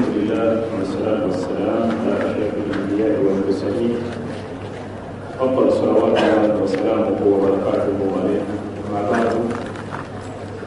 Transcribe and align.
الحمد 0.00 0.16
لله 0.16 0.62
والصلاة 0.78 1.22
والسلام 1.28 1.82
على 2.00 2.12
أشرف 2.26 2.52
الأنبياء 2.66 3.14
والمرسلين 3.24 3.96
أفضل 5.40 5.72
صلوات 5.72 6.16
الله 6.18 6.62
وسلامه 6.62 7.18
وبركاته 7.32 7.98
عليه 8.16 8.42
أما 8.88 9.00
بعد 9.10 9.32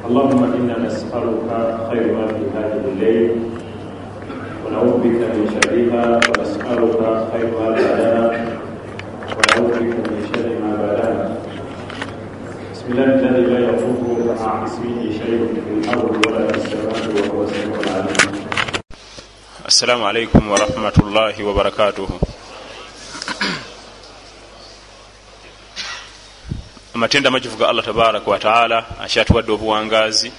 اللهم 0.07 0.43
إنا 0.53 0.75
نسألك 0.85 1.49
خير 1.89 2.05
ما 2.17 2.25
في 2.27 2.43
هذه 2.57 2.83
الليل 2.93 3.31
ونعوذ 4.65 4.93
بك 5.03 5.19
من 5.33 5.45
شرها 5.55 6.05
ونسألك 6.29 7.01
خير 7.33 7.47
ما 7.59 7.69
بعدها 7.69 8.25
ونعوذ 9.33 9.73
بك 9.81 9.97
من 10.13 10.19
شر 10.29 10.47
ما 10.63 10.71
بعدها 10.81 11.37
بسم 12.73 12.85
الله 12.91 13.03
الذي 13.03 13.41
لا 13.53 13.59
يضر 13.59 14.35
مع 14.45 14.63
اسمه 14.65 15.01
شيء 15.19 15.41
في 15.65 15.71
الأرض 15.89 16.15
ولا 16.27 16.47
في 16.47 16.57
السماء 16.57 17.01
وهو 17.15 17.43
السميع 17.43 17.79
العليم 17.85 18.02
assalamu 19.73 20.05
alaikum 20.07 20.49
warahmatullahi 20.53 21.41
wabarakatuhu 21.43 22.13
amatenda 26.95 27.27
amajivu 27.29 27.57
ga 27.57 27.69
allah 27.69 27.85
tabaraka 27.85 28.31
wataala 28.31 28.85
akyatuwadde 29.01 29.51
obuwangazi. 29.51 30.31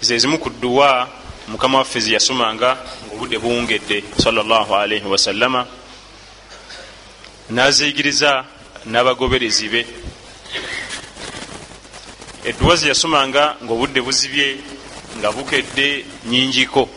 Ze 0.00 0.18
zimu 0.18 0.38
ku 0.38 0.50
dduwa 0.50 1.08
mukama 1.48 1.78
waffe 1.78 2.00
zeyasomanga 2.00 2.76
ngaobudde 3.06 3.38
buwungedde 3.38 4.04
salllahalaihi 4.22 5.08
wasallama 5.08 5.66
naziyigiriza 7.50 8.44
n'abagoberezi 8.86 9.68
be. 9.68 9.86
Edduwa 12.44 12.76
zeyasomanga 12.76 13.56
ngaobudde 13.64 14.00
buzibye 14.00 14.56
nga 15.18 15.32
bukedde 15.32 16.04
nyingiko 16.28 16.88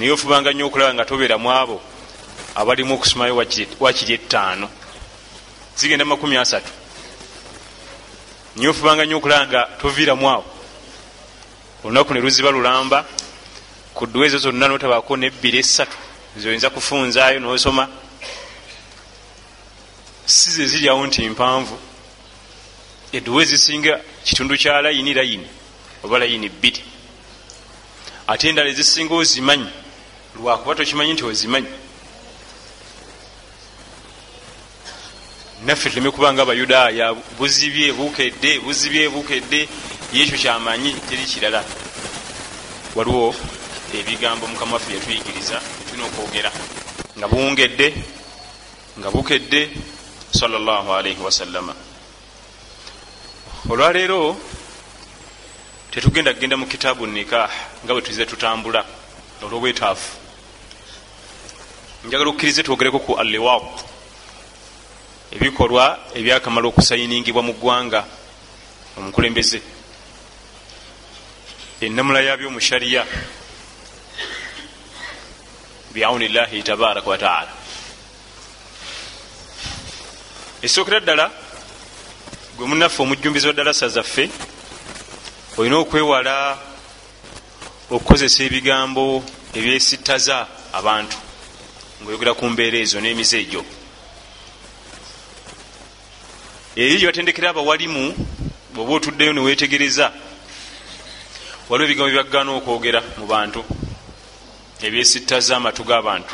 naye 0.00 0.12
ofubanga 0.12 0.52
nnyo 0.52 0.66
okulaba 0.66 0.94
nga 0.94 1.04
tobeera 1.04 1.36
mu 1.36 1.52
abo 1.52 1.76
abalimu 2.54 2.94
okusomayo 2.94 3.36
wakiri 3.80 4.12
ettaano. 4.14 4.68
Zigenda 5.76 6.04
makumi 6.04 6.36
asatu. 6.36 6.72
Naye 8.56 8.68
ofubanga 8.68 9.04
nnyo 9.04 9.16
okulaba 9.18 9.46
nga 9.46 9.62
toviiramu 9.76 10.30
awo 10.30 10.44
olunaku 11.84 12.14
ne 12.14 12.20
luziba 12.20 12.50
lulamba 12.50 13.04
ku 13.92 14.06
dduwa 14.06 14.26
ezo 14.26 14.38
zonna 14.38 14.68
notabaako 14.68 15.16
nebbiri 15.16 15.58
esatu 15.58 15.96
zoyinza 16.36 16.70
kufunzaayo 16.70 17.38
nosoma. 17.40 17.84
Si 20.24 20.50
ze 20.50 20.66
ziryawo 20.66 21.06
nti 21.06 21.28
mpanvu. 21.28 21.76
Edduwa 23.12 23.42
ezisinga 23.42 24.00
kitundu 24.24 24.56
kya 24.56 24.80
layini 24.80 25.12
layini 25.14 25.48
oba 26.04 26.18
layini 26.18 26.48
bbiri. 26.48 26.82
Ate 28.26 28.48
endala 28.48 28.70
ezisinga 28.70 29.14
ozimanyi 29.14 29.79
lwakuba 30.36 30.74
tokimanyi 30.74 31.12
nti 31.12 31.24
ozimanyi. 31.24 31.68
Naffe 35.64 35.90
tuleme 35.90 36.10
kubanga 36.10 36.42
abayudaaya 36.42 37.14
buzibye 37.38 37.92
bukedde 37.92 38.60
buzibye 38.60 39.08
bukedde 39.08 39.68
yekyo 40.12 40.36
kyamanyi 40.38 40.92
teri 41.08 41.24
kirala. 41.24 41.64
Waliwo 42.94 43.34
ebigambo 43.98 44.46
mukama 44.46 44.72
waffe 44.74 44.94
yatuyigiriza 44.94 45.60
tulina 45.88 46.06
okwogera. 46.06 46.50
Nga 47.18 47.28
buwungedde 47.28 47.94
nga 48.98 49.10
bukedde 49.10 49.70
salllahalaihi 50.30 51.20
wasallama 51.22 51.74
olwaleero 53.70 54.36
tetugenda 55.90 56.34
kgenda 56.34 56.56
mu 56.56 56.66
kitaabu 56.66 57.06
nikah 57.06 57.50
nga 57.84 57.92
bwe 57.94 58.02
tuize 58.02 58.26
tutambula 58.26 58.84
olwobwetaafu 59.42 60.19
njagala 62.04 62.30
okukkirize 62.30 62.62
twogereko 62.62 62.98
ku 62.98 63.12
alliwab. 63.14 63.64
Ebikolwa 65.32 65.98
ebyakamala 66.14 66.66
okusayiningibwa 66.68 67.42
mu 67.42 67.52
ggwanga 67.54 68.00
omukulembeze. 68.98 69.60
Enamula 71.80 72.20
yabyo 72.20 72.50
mu 72.50 72.60
shariya 72.60 73.06
biauni 75.92 76.28
llahi 76.28 76.62
tabaraka 76.62 77.10
wataala 77.10 77.52
esookera 80.62 81.00
ddala 81.00 81.30
gwe 82.56 82.66
munaffe 82.66 83.02
omujjumbizi 83.02 83.46
wa 83.46 83.52
ddalasa 83.52 83.88
zaffe 83.88 84.30
olina 85.58 85.76
okwewala 85.78 86.58
okukozesa 87.90 88.44
ebigambo 88.44 89.24
ebyesittaza 89.56 90.46
abantu 90.72 91.16
ngaoyogera 92.02 92.34
ku 92.34 92.48
mbeera 92.48 92.78
ezo 92.78 93.00
n'emize 93.00 93.36
egyo. 93.40 93.62
Eri 96.76 96.96
gyebatendekera 96.98 97.50
abawalimu 97.50 98.14
bweoba 98.72 98.92
otuddeyo 98.94 99.32
newetegereza 99.32 100.06
waliwo 101.68 101.86
ebigambo 101.86 102.10
byagaana 102.10 102.50
okwogera 102.58 103.00
mu 103.18 103.26
bantu 103.26 103.60
ebyesittaza 104.86 105.56
amatu 105.56 105.82
g'abantu. 105.84 106.32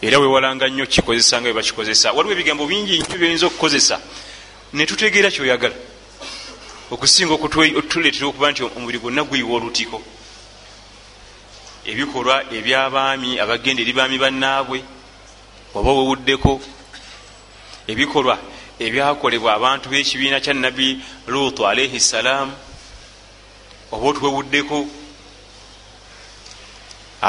Era 0.00 0.16
wewalanga 0.18 0.68
nnyo 0.68 0.86
kikozesa 0.86 1.36
nga 1.36 1.48
bwebakikozesa 1.52 2.12
waliwo 2.16 2.32
ebigambo 2.32 2.64
bingi 2.66 2.96
nnyo 2.96 3.16
byoyinza 3.18 3.46
okukozesa. 3.46 3.96
Netutegeera 4.72 5.28
kyoyagala. 5.30 5.76
Okusinga 6.90 7.32
okutuleetera 7.34 8.26
okuba 8.26 8.50
nti 8.50 8.60
omubiri 8.64 8.98
gwonna 8.98 9.22
guyiwa 9.28 9.56
olutiko 9.60 10.00
ebikolwa 11.90 12.36
ebyabaami 12.52 13.40
abagenda 13.40 13.80
eri 13.82 13.92
baami 13.98 14.18
bannaabwe 14.24 14.78
oba 15.74 15.90
wewuddeko 15.96 16.52
ebikolwa 17.88 18.36
ebyakolebwa 18.84 19.50
abantu 19.58 19.86
b'ekibiina 19.88 20.38
kya 20.44 20.54
nabbi 20.54 21.00
lutu 21.32 21.66
alaihi 21.66 22.00
ssalaamu 22.00 22.52
oba 23.92 24.04
otuwewuddeko 24.08 24.78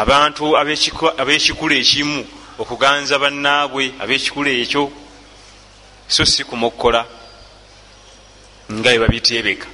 abantu 0.01 0.43
ab'ekikula 1.21 1.75
ekimu 1.81 2.19
okuganza 2.61 3.15
bannaabwe 3.23 3.83
ab'ekikula 4.03 4.51
ekyo 4.61 4.91
so 6.07 6.25
si 6.25 6.43
kumukkola 6.43 7.01
nga 8.69 8.89
bwe 8.91 8.99
babiteebeka. 9.01 9.67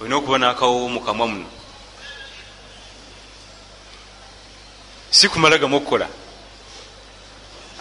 Olina 0.00 0.16
okuba 0.16 0.38
n'akawowo 0.38 0.88
mu 0.94 1.00
kamwa 1.00 1.26
muno 1.30 1.61
si 5.12 5.28
kumala 5.28 5.58
gamu 5.58 5.76
okukola. 5.76 6.08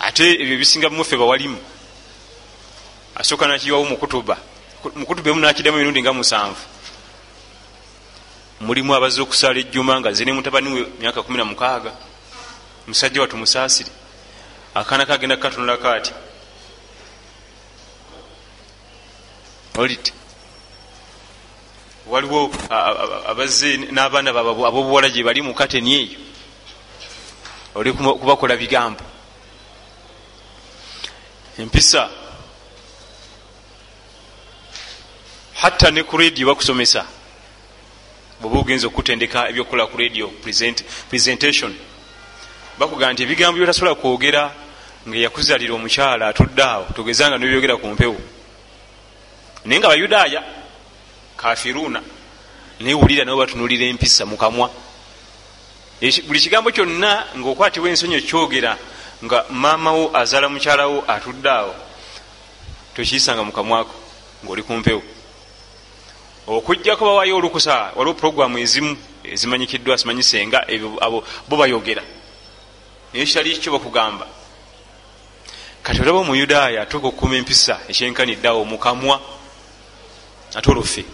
Ate 0.02 0.36
ebyo 0.42 0.58
bisinga 0.58 0.90
bimuffe 0.90 1.18
bawalimu. 1.18 1.58
Asooka 3.16 3.47
nakiwawo 3.47 3.86
mukutuba 3.86 4.38
mukutuba 4.96 5.30
emu 5.30 5.40
nakiddamu 5.40 5.78
emirundi 5.78 6.02
nga 6.02 6.14
musanvu. 6.14 6.62
Mulimu 8.62 8.94
abazze 8.96 9.22
okusaala 9.22 9.59
ejjuma 9.59 10.00
nga 10.00 10.12
zine 10.14 10.34
mutabani 10.34 10.69
we 10.74 10.88
myaka 11.00 11.22
16 11.22 11.92
musajja 12.88 13.22
watu 13.22 13.38
musaasire. 13.38 13.92
Akaana 14.75 15.06
kagenda 15.06 15.36
kukatunulako 15.36 15.88
ati 15.88 16.13
olit 19.78 20.13
waliwo 22.08 22.52
abazze 23.28 23.78
n'abaana 23.78 24.30
ab'obuwala 24.31 25.09
gye 25.09 25.24
bali 25.24 25.42
mu 25.42 25.53
kateni 25.53 25.94
eyo 25.96 26.31
oli 27.76 27.94
kubakola 27.94 28.58
bigambo. 28.58 29.04
Empisa. 31.58 32.09
Hatta 35.54 35.92
ne 35.92 36.04
ku 36.04 36.18
radio 36.18 36.48
bakusomesa. 36.48 37.06
Bweba 38.42 38.60
ogenza 38.60 38.88
okutendeka 38.88 39.50
ebyokukola 39.50 39.88
ku 39.88 39.98
radio 39.98 40.28
presentation 41.10 41.75
bakugaa 42.80 43.13
nti 43.13 43.24
ebigambo 43.24 43.57
byotasobola 43.57 43.95
kwogera 43.95 44.51
nga 45.07 45.18
yakuzalira 45.18 45.74
omukyala 45.74 46.28
atudde 46.28 46.63
awo 46.63 46.86
togezanga 46.95 47.38
nebyogera 47.38 47.78
ku 47.78 47.88
mpewo. 47.88 48.22
Naye 49.66 49.80
nga 49.80 49.88
bayudaaya 49.88 50.42
kafiruuna 51.38 52.01
naye 52.80 52.94
wulira 52.94 53.25
nabo 53.25 53.38
batunulira 53.38 53.86
empisa 53.86 54.25
mukamwa 54.25 54.69
buli 56.01 56.39
kigambo 56.39 56.71
kyonna 56.71 57.25
ngaokwatibwa 57.38 57.89
ensonyi 57.89 58.15
ekyogera 58.15 58.77
nga 59.24 59.45
maamawo 59.50 60.09
azaala 60.18 60.50
mukyalawo 60.50 61.03
atudde 61.07 61.50
awo 61.50 61.75
tokiyisanga 62.95 63.44
mukamwako 63.44 63.95
ngaoli 64.44 64.63
kumpewo 64.63 65.03
okujjako 66.48 67.06
bawayo 67.06 67.38
olukusa 67.38 67.94
waliwo 67.95 68.13
puroguramu 68.13 68.57
ezimu 68.57 68.98
ezimanyikiddwa 69.24 69.98
simanyisenga 69.98 70.68
abo 71.01 71.24
bo 71.48 71.57
bayogera. 71.57 72.01
Naye 73.13 73.25
kyali 73.25 73.57
kyo 73.57 73.71
bakugamba. 73.74 74.25
Kati 75.83 76.01
olaba 76.01 76.19
omuyudaaya 76.19 76.81
atuuka 76.81 77.07
okukuma 77.07 77.36
empisa 77.36 77.80
ekyenkaniddeawo 77.89 78.65
mukamwa 78.65 79.21
ate 80.56 80.69
olwofe 80.71 81.06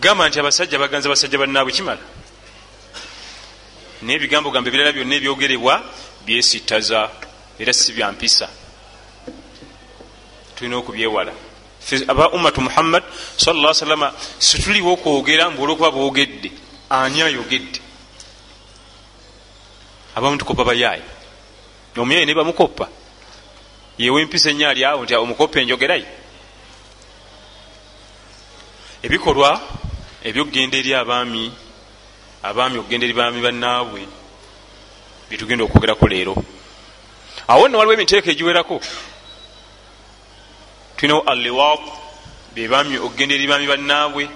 gamba 0.00 0.28
nti 0.28 0.40
abasajja 0.40 0.78
baganza 0.78 1.08
basajja 1.08 1.38
bannaabwe 1.38 1.72
kimala 1.72 2.00
naye 4.02 4.16
ebigambo 4.16 4.50
gambo 4.50 4.68
ebirala 4.68 4.92
byonna 4.92 5.14
ebyogerebwa 5.16 5.74
byesittaza 6.26 7.10
era 7.58 7.72
si 7.72 7.92
byampisa 7.92 8.48
tulina 10.54 10.76
okubyewala. 10.76 11.32
Aba 12.08 12.30
ummatu 12.30 12.60
muhammad 12.60 13.02
salla 13.36 13.74
salama 13.74 14.12
situliwo 14.38 14.92
okwogera 14.92 15.50
mbu 15.50 15.62
olwokuba 15.62 15.90
boogedde 15.90 16.50
ani 16.90 17.22
ayogedde? 17.22 17.80
Abamu 20.16 20.38
tukopa 20.38 20.64
bayaaya 20.64 21.02
omuyaayi 21.96 22.26
ne 22.26 22.34
bamukoppa. 22.34 22.88
Yewe 23.98 24.22
empisa 24.22 24.50
enya 24.50 24.70
ali 24.70 24.84
awo 24.84 25.02
nti 25.04 25.14
omukoppa 25.14 25.60
enjogerayo 25.60 26.06
ebikolwa 29.02 29.60
ebyokugenda 30.24 30.76
eri 30.78 30.94
abaami 30.94 31.52
abaami 32.48 32.78
okugenda 32.78 33.04
eri 33.04 33.12
baami 33.12 33.40
bannaabwe 33.40 34.00
byetugenda 35.28 35.64
okwogerako 35.64 36.08
leero. 36.08 36.34
Awo 37.48 37.68
nno 37.68 37.78
waliwo 37.78 37.94
emiteeko 37.94 38.30
egiwerako. 38.30 38.80
Tulinawo 40.96 41.22
alliwat 41.28 41.80
bebami 42.54 42.96
okugenda 42.96 43.34
eri 43.34 43.46
baami 43.46 43.66
bannaabwe. 43.66 44.28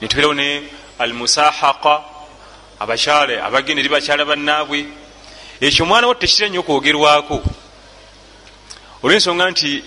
Netubeerawo 0.00 0.34
ne 0.34 0.62
almusahaka 0.98 2.02
abakyale 2.80 3.38
abagenda 3.38 3.80
eri 3.80 3.88
bakyala 3.88 4.24
bannaabwe. 4.24 4.86
Ekyo 5.60 5.84
omwana 5.84 6.06
wo 6.06 6.14
tekitera 6.14 6.48
nnyo 6.48 6.60
okwogerwako. 6.60 7.38
Olwensonga 9.02 9.50
nti 9.50 9.84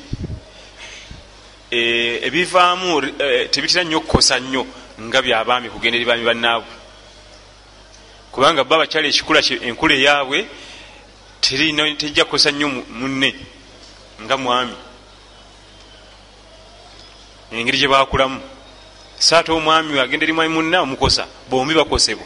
eh, 1.71 2.23
ebivaamu 2.23 3.03
eh, 3.19 3.49
tebitera 3.51 3.83
nnyo 3.83 3.97
okukosa 3.97 4.39
nnyo 4.39 4.63
nga 5.01 5.21
byabaami 5.21 5.69
kugenda 5.69 5.97
eri 5.97 6.05
baami 6.05 6.23
bannaabwe 6.23 6.82
kubanga 8.33 8.63
ba 8.63 8.75
abakyala 8.75 9.07
ekikula 9.07 9.41
enkula 9.61 9.93
eyaabwe 9.95 10.39
tejja 11.41 12.25
kukosa 12.25 12.51
nnyo 12.51 12.67
munne 12.89 13.29
nga 14.23 14.37
mwami 14.37 14.75
engeri 17.51 17.77
gye 17.77 17.87
bakulamu 17.87 18.41
saate 19.19 19.51
omwami 19.51 19.99
agenda 19.99 20.25
eri 20.25 20.33
mwami 20.33 20.53
munne 20.53 20.77
amukosa 20.77 21.27
bombi 21.49 21.77
bakosebwa 21.77 22.25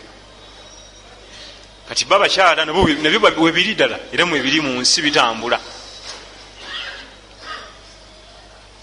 kati 1.89 2.06
ba 2.06 2.15
abakyala 2.15 2.65
nabyo 2.65 3.44
webiri 3.44 3.75
ddala 3.75 4.00
era 4.13 4.25
mwebiri 4.25 4.62
mu 4.62 4.80
nsi 4.80 5.01
bitambula 5.01 5.59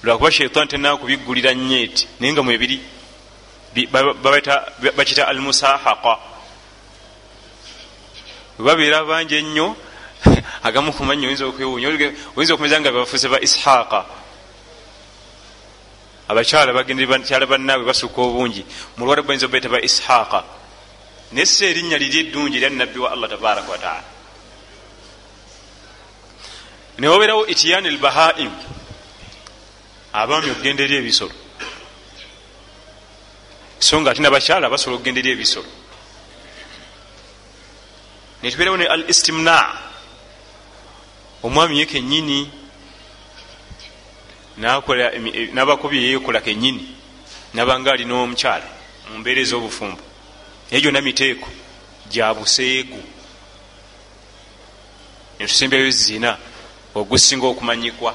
lwakuba 0.03 0.31
shaitan 0.31 0.69
tenaa 0.69 0.97
kubiggulira 0.97 1.55
nyeeti 1.55 2.09
naye 2.21 2.32
nga 2.32 2.43
mwebiri 2.43 2.81
bakita 4.97 5.29
almusahaka 5.29 6.34
webabeera 8.59 9.05
bangi 9.05 9.37
ennyo. 9.37 9.77
Agamu 10.67 10.93
kumanya 10.93 11.29
oyinza 11.29 11.47
okwewunya 11.47 11.89
oyinza 12.37 12.55
okumeza 12.55 12.81
nga 12.81 12.93
bafuse 12.93 13.29
ba 13.29 13.39
ishaqa. 13.41 14.05
Abakyala 16.29 16.73
bagendekyala 16.73 17.47
bannaabwe 17.47 17.87
basukka 17.87 18.21
obungi. 18.23 18.65
Mulwala 18.97 19.23
bayinza 19.23 19.47
obaita 19.47 19.69
ba 19.69 19.81
ishaqa. 19.81 20.45
Naye 21.33 21.47
si 21.47 21.65
erinnya 21.67 21.99
liri 21.99 22.29
eddungi 22.29 22.56
erya 22.56 22.71
nabbi 22.71 22.99
wa 22.99 23.11
allah 23.11 23.29
tabaraka 23.29 23.71
wataala 23.71 24.05
newabeerawo 26.99 27.47
itiyani 27.47 27.91
lbahaim 27.91 28.53
abaami 30.12 30.50
okugenda 30.50 30.83
eri 30.85 30.97
ebisolo. 30.97 31.35
So 33.81 34.00
nga 34.00 34.11
ate 34.11 34.23
nabakyala 34.23 34.71
basobola 34.71 34.97
okugenda 34.97 35.21
eri 35.21 35.31
ebisolo 35.35 35.84
netubeerawo 38.44 38.76
ne 38.76 38.87
al 38.87 39.08
istimna 39.08 39.73
omwami 41.43 41.79
ye 41.79 41.87
kenyini 41.87 42.50
nabakobye 45.52 46.11
yekola 46.11 46.41
kenyini 46.41 46.96
nabanga 47.55 47.93
alina 47.93 48.14
omukyala 48.14 48.69
mumbeera 49.11 49.41
ez'obufumbo. 49.41 50.02
Naye 50.70 50.82
gyonna 50.82 51.00
miteeko 51.00 51.49
gyabuseegu 52.11 53.02
netusembyayo 55.40 55.90
zina 55.90 56.37
ogusinga 56.94 57.47
okumanyikwa. 57.47 58.14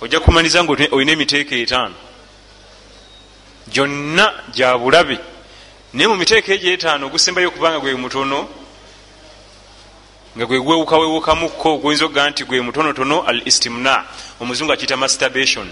Ojja 0.00 0.20
kumaniza 0.20 0.64
nga 0.64 0.72
olina 0.92 1.12
emiteeko 1.12 1.54
etaano. 1.54 1.96
Gyonna 3.72 4.44
gyabulabe 4.52 5.18
naye 5.92 6.08
mu 6.08 6.16
miteeko 6.16 6.52
egyo 6.52 6.72
etaano 6.72 7.06
ogusembayo 7.06 7.48
okubanga 7.48 7.80
gwe 7.80 7.94
mutono 7.94 8.48
nga 10.36 10.46
gwe 10.46 10.60
gwewukawewukamukko 10.60 11.68
oguyinza 11.74 12.04
okugaa 12.04 12.30
nti 12.30 12.44
gwe 12.44 12.60
mutonotono 12.60 13.24
al 13.26 13.42
istimna 13.48 14.04
omuzungu 14.40 14.72
akiyita 14.72 14.96
masturbation. 14.96 15.68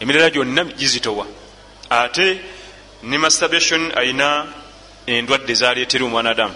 Emirala 0.00 0.30
gyonna 0.30 0.64
gizitowa. 0.64 1.26
Ate 1.90 2.40
ne 3.02 3.18
masturbation 3.18 3.92
ayina 3.96 4.46
endwadde 5.06 5.54
zaleetera 5.54 6.04
omwana 6.04 6.30
adamu. 6.30 6.54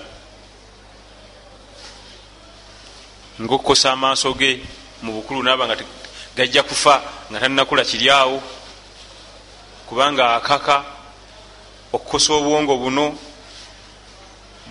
Ngaokukosa 3.41 3.93
amaaso 3.93 4.35
ge 4.35 4.61
mu 5.03 5.13
bukulu 5.13 5.43
naaba 5.43 5.67
nga 5.67 5.77
gajja 6.37 6.63
kufa 6.63 7.03
nga 7.31 7.41
talinakula 7.41 7.85
kiryawo 7.85 8.43
kubanga 9.89 10.37
akaka 10.37 11.00
okukosa 11.93 12.33
obwongo 12.33 12.77
buno 12.77 13.19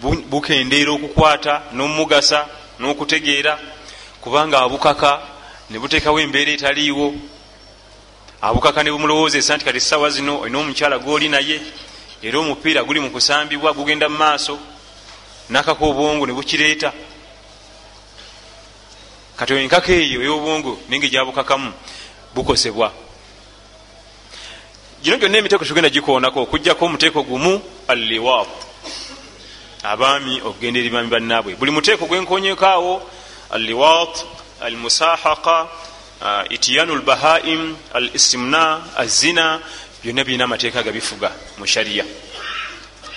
bukendeera 0.02 0.92
okukwata 0.92 1.62
nomugasa 1.74 2.48
n'okutegeera 2.80 3.60
kubanga 4.22 4.60
abukaka 4.60 5.20
ne 5.70 5.80
buteekawo 5.80 6.20
embeera 6.20 6.52
etaliiwo. 6.52 7.14
Abukaka 8.42 8.84
ne 8.84 8.92
bumulowoozesa 8.92 9.56
nti 9.56 9.66
kati 9.66 9.80
sawa 9.80 10.10
zino 10.10 10.40
olina 10.40 10.60
omukyala 10.60 11.00
gwoli 11.00 11.30
naye 11.30 11.60
era 12.24 12.40
omupiira 12.40 12.84
guli 12.84 13.00
mu 13.00 13.10
kusambibwa 13.12 13.74
gugenda 13.74 14.08
mu 14.10 14.18
maaso 14.18 14.60
nakaka 15.50 15.86
obwongo 15.86 16.26
ne 16.26 16.34
bukireeta. 16.34 16.94
Kati 19.36 19.54
enkaka 19.54 19.92
eyo 19.92 20.24
ey'obwongo 20.24 20.80
nenge 20.90 21.10
gyabukakamu 21.10 21.72
bukosebwa 22.34 23.09
gino 25.04 25.18
gyonna 25.18 25.38
emiteeko 25.38 25.66
tugenda 25.66 25.90
gikoonako 25.90 26.42
okugjako 26.42 26.86
omuteeko 26.86 27.24
gumu 27.24 27.62
alliwat. 27.88 28.48
Abaami 29.84 30.42
okugenda 30.42 30.80
eri 30.80 30.90
baami 30.90 31.10
bannaabwe 31.10 31.56
buli 31.56 31.72
muteeko 31.72 32.06
gwenkonyekaawo 32.06 33.02
alliwat 33.50 34.26
almusahaka 34.62 35.68
uh, 36.22 36.52
itiyanu 36.52 36.96
lbahaim 36.96 37.76
al 37.94 38.10
istimna 38.14 38.82
azina 38.98 39.62
byonna 40.04 40.24
birina 40.24 40.44
amateeka 40.44 40.84
gabifuga 40.84 41.32
mu 41.58 41.66
shariya 41.66 42.06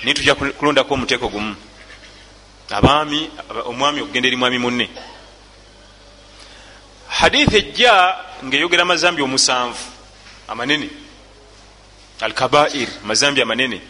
naye 0.02 0.14
tujja 0.14 0.34
kulondako 0.34 0.94
omuteeko 0.94 1.28
gumu. 1.28 1.56
Abaami 2.70 3.30
omwami 3.64 4.00
okugenda 4.00 4.28
eri 4.28 4.36
mwami 4.36 4.58
munne. 4.58 4.88
Haditha 7.08 7.56
ejja 7.56 8.14
ngaeyogera 8.44 8.82
amazambi 8.82 9.22
omusanvu 9.22 9.84
amanene 10.48 11.01
alkabair 12.22 12.88
mazambi 13.04 13.42
amanene 13.42 13.80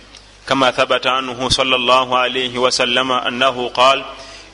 kama 0.46 0.72
thabata 0.72 1.12
anhu 1.12 1.50
salllah 1.50 2.12
alaihi 2.12 2.58
wasallama 2.58 3.22
annahu 3.22 3.70
qal 3.70 4.04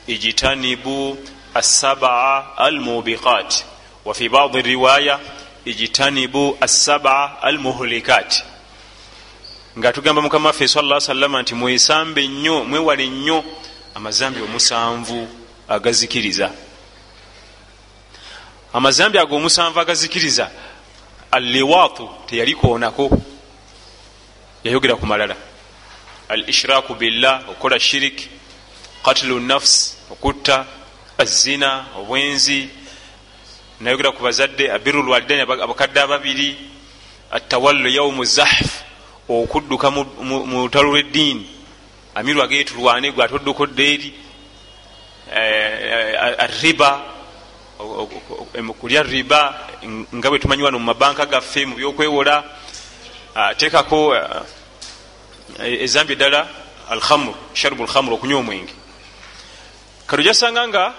ijtanibu 0.07 1.17
assabaa 1.53 2.57
almubiqat. 2.57 3.63
Wafi 4.05 4.29
badi 4.29 4.61
riwaya 4.61 5.19
ijtanibu 5.65 6.57
assabaa 6.61 7.41
almuhlikat. 7.41 8.43
Nga 9.77 9.93
tugamba 9.93 10.21
mukama 10.21 10.49
waffe 10.49 10.67
sala 10.67 11.01
salama 11.01 11.41
nti 11.41 11.55
mwesambe 11.55 12.27
nnyo 12.27 12.63
mwewale 12.63 13.07
nnyo 13.07 13.43
amazambi 13.95 14.41
omusanvu 14.41 15.27
agazikiriza. 15.67 16.51
Amazambi 18.73 19.17
ago 19.17 19.35
omusanvu 19.35 19.79
agazikiriza 19.79 20.49
alliwaatu 21.31 22.09
teyalikoonako 22.25 23.11
yayogera 24.69 24.95
ku 24.95 25.05
malala. 25.05 25.35
Al 26.29 26.45
ishraku 26.45 26.93
billah 26.93 27.49
okukola 27.49 27.79
shirik 27.79 28.29
katlu 29.03 29.39
nafs 29.39 29.97
okutta 30.11 30.65
azina 31.17 31.85
obwenzi. 31.97 32.69
Nayogera 33.81 34.11
ku 34.11 34.21
bazadde 34.23 34.69
abiru 34.69 35.01
lwalidaini 35.01 35.41
abakadde 35.41 35.97
ababiri. 36.01 36.57
Atawallu 37.31 37.89
yaumu 37.89 38.25
zahf 38.25 38.83
okudduka 39.27 39.89
mu 39.91 40.61
lutalo 40.61 40.93
lweddiini. 40.93 41.49
Amiru 42.15 42.41
ageetulwane 42.41 43.11
gwe 43.11 43.25
atodduko 43.25 43.65
ddeeri 43.65 44.13
arriba 46.37 47.01
kulya 48.79 49.03
riba 49.03 49.69
nga 50.13 50.29
bwe 50.29 50.39
tumanyi 50.39 50.63
wano 50.63 50.79
mu 50.79 50.85
mabanka 50.85 51.25
gaffe 51.25 51.65
mu 51.65 51.75
byokwewola 51.75 52.43
ateekako 53.35 54.17
ezambi 55.59 56.13
eddala 56.13 56.47
alhamur 56.89 57.35
sharubu 57.53 57.83
lhamur 57.83 58.13
okunywa 58.13 58.39
omwenge. 58.39 58.73
Kati 60.07 60.21
ojasanga 60.21 60.67
nga 60.67 60.93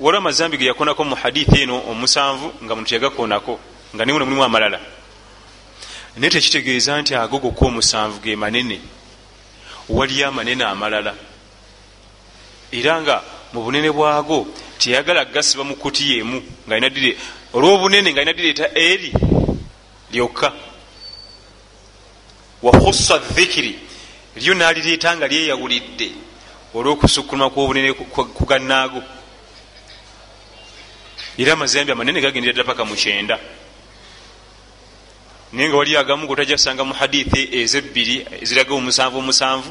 waliwo 0.00 0.18
amazambi 0.18 0.58
ge 0.58 0.66
yakonako 0.66 1.04
mu 1.04 1.16
hadithi 1.16 1.62
eno 1.62 1.82
omusanvu 1.90 2.52
nga 2.64 2.74
muntu 2.74 2.94
yagakonako 2.94 3.60
nga 3.94 4.04
nimuno 4.04 4.26
mulimu 4.26 4.44
amalala. 4.44 4.80
Naye 6.16 6.30
tekitegeeza 6.30 7.00
nti 7.00 7.14
ago 7.14 7.38
gokka 7.38 7.66
omusanvu 7.66 8.20
ge 8.20 8.36
manene 8.36 8.80
waliyo 9.88 10.28
amanene 10.28 10.64
amalala. 10.64 11.14
Era 12.72 13.00
nga 13.02 13.22
mu 13.52 13.62
bunene 13.62 13.90
bwago 13.90 14.46
teyagala 14.78 15.24
gasiba 15.24 15.64
mu 15.64 15.76
kuti 15.76 16.12
yemu 16.12 16.42
olwobunene 17.52 18.12
nga 18.12 18.20
alina 18.20 18.32
direeta 18.32 18.66
eri 18.74 19.12
lyokka. 20.12 20.52
Wakhusa 22.62 23.18
dhikiri 23.18 23.85
lyo 24.36 24.54
nalireeta 24.54 25.16
nga 25.16 25.26
lyeyawulidde 25.26 26.10
olwokusukkuluma 26.74 27.50
kwobunene 27.50 27.92
ku 27.92 28.44
gannaago 28.46 29.02
era 31.38 31.52
amazambi 31.52 31.92
amanene 31.92 32.20
gagendera 32.20 32.52
ddala 32.52 32.68
paka 32.68 32.84
mukyenda 32.84 33.38
naye 35.52 35.68
nga 35.68 35.76
waliyo 35.76 36.00
agamu 36.00 36.26
gotajasanga 36.26 36.84
mu 36.84 36.94
hadithi 36.94 37.48
ezebbiri 37.60 38.26
eziraga 38.42 38.74
omusanvu 38.74 39.18
omusanvu 39.18 39.70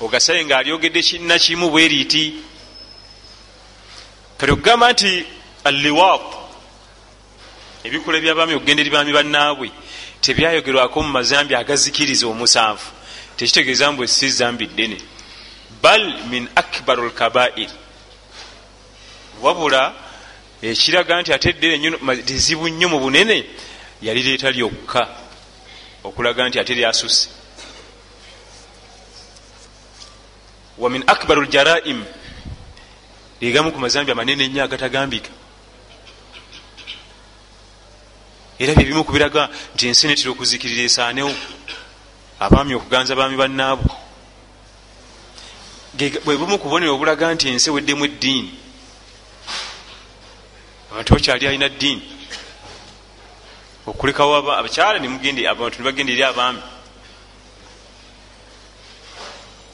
ogasaye 0.00 0.44
nga 0.44 0.58
alyogedde 0.58 1.02
kina 1.02 1.38
kimu 1.38 1.70
bweriti 1.70 2.34
kati 4.38 4.52
okugamba 4.52 4.92
nti 4.92 5.26
alliwat 5.64 6.26
ebikola 7.84 8.20
byabaami 8.20 8.54
okugendera 8.54 8.90
baami 8.90 9.12
bannaabwe 9.12 9.68
tebyayogerwako 10.20 11.02
mu 11.02 11.08
mazambi 11.08 11.54
agazikiriza 11.54 12.26
omusanvu 12.26 13.03
tekitegeeza 13.36 13.92
mbwe 13.92 14.06
si 14.08 14.30
zambi 14.30 14.66
ddene. 14.66 14.98
Bal 15.82 16.04
min 16.30 16.48
akbaru 16.54 17.06
lkabair 17.08 17.70
wabula 19.42 19.94
ekiraga 20.62 21.20
nti 21.20 21.32
ate 21.32 21.52
ddene 21.52 21.96
lizibu 22.26 22.68
nnyo 22.68 22.88
mu 22.88 22.98
bunene 23.00 23.44
yalireeta 24.02 24.50
lyokka 24.50 25.02
okulaga 26.04 26.48
nti 26.48 26.58
ate 26.58 26.74
lyasuse 26.74 27.28
wa 30.78 30.90
min 30.90 31.04
akbaru 31.06 31.44
ljaraim 31.44 32.04
lyegamu 33.40 33.72
ku 33.72 33.78
mazambi 33.78 34.12
amanene 34.12 34.44
ennyo 34.44 34.64
agatagambika. 34.64 35.30
Era 38.58 38.74
byebimu 38.74 39.04
kubiraga 39.04 39.50
nti 39.74 39.88
ensi 39.88 40.06
netera 40.06 40.30
okuzikirira 40.30 40.82
esaanewo 40.82 41.32
abaami 42.40 42.74
okuganza 42.74 43.16
baami 43.16 43.36
bannaabo 43.36 43.90
bwe 46.24 46.36
bumu 46.36 46.58
kubonera 46.58 46.92
obulaga 46.92 47.34
nti 47.34 47.48
ensi 47.48 47.70
eweddemu 47.70 48.04
eddiini 48.04 48.64
abantu 50.94 51.14
bakyali 51.14 51.46
alina 51.46 51.68
ddiini. 51.68 52.02
Okulekawo 53.86 54.52
abakyala 54.52 54.98
abantu 55.50 55.78
nebagenda 55.78 56.12
eri 56.12 56.22
abaami. 56.22 56.62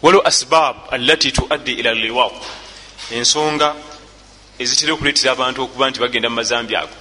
Waliwo 0.02 0.26
asbab 0.26 0.76
alati 0.90 1.32
tuaddi 1.32 1.72
ila 1.72 1.94
liwat 1.94 2.32
ensonga 3.12 3.74
ezitera 4.58 4.92
okuleetera 4.92 5.32
abantu 5.32 5.62
okuba 5.62 5.90
nti 5.90 6.00
bagenda 6.00 6.28
mu 6.28 6.36
mazambi 6.36 6.76
ago. 6.76 6.96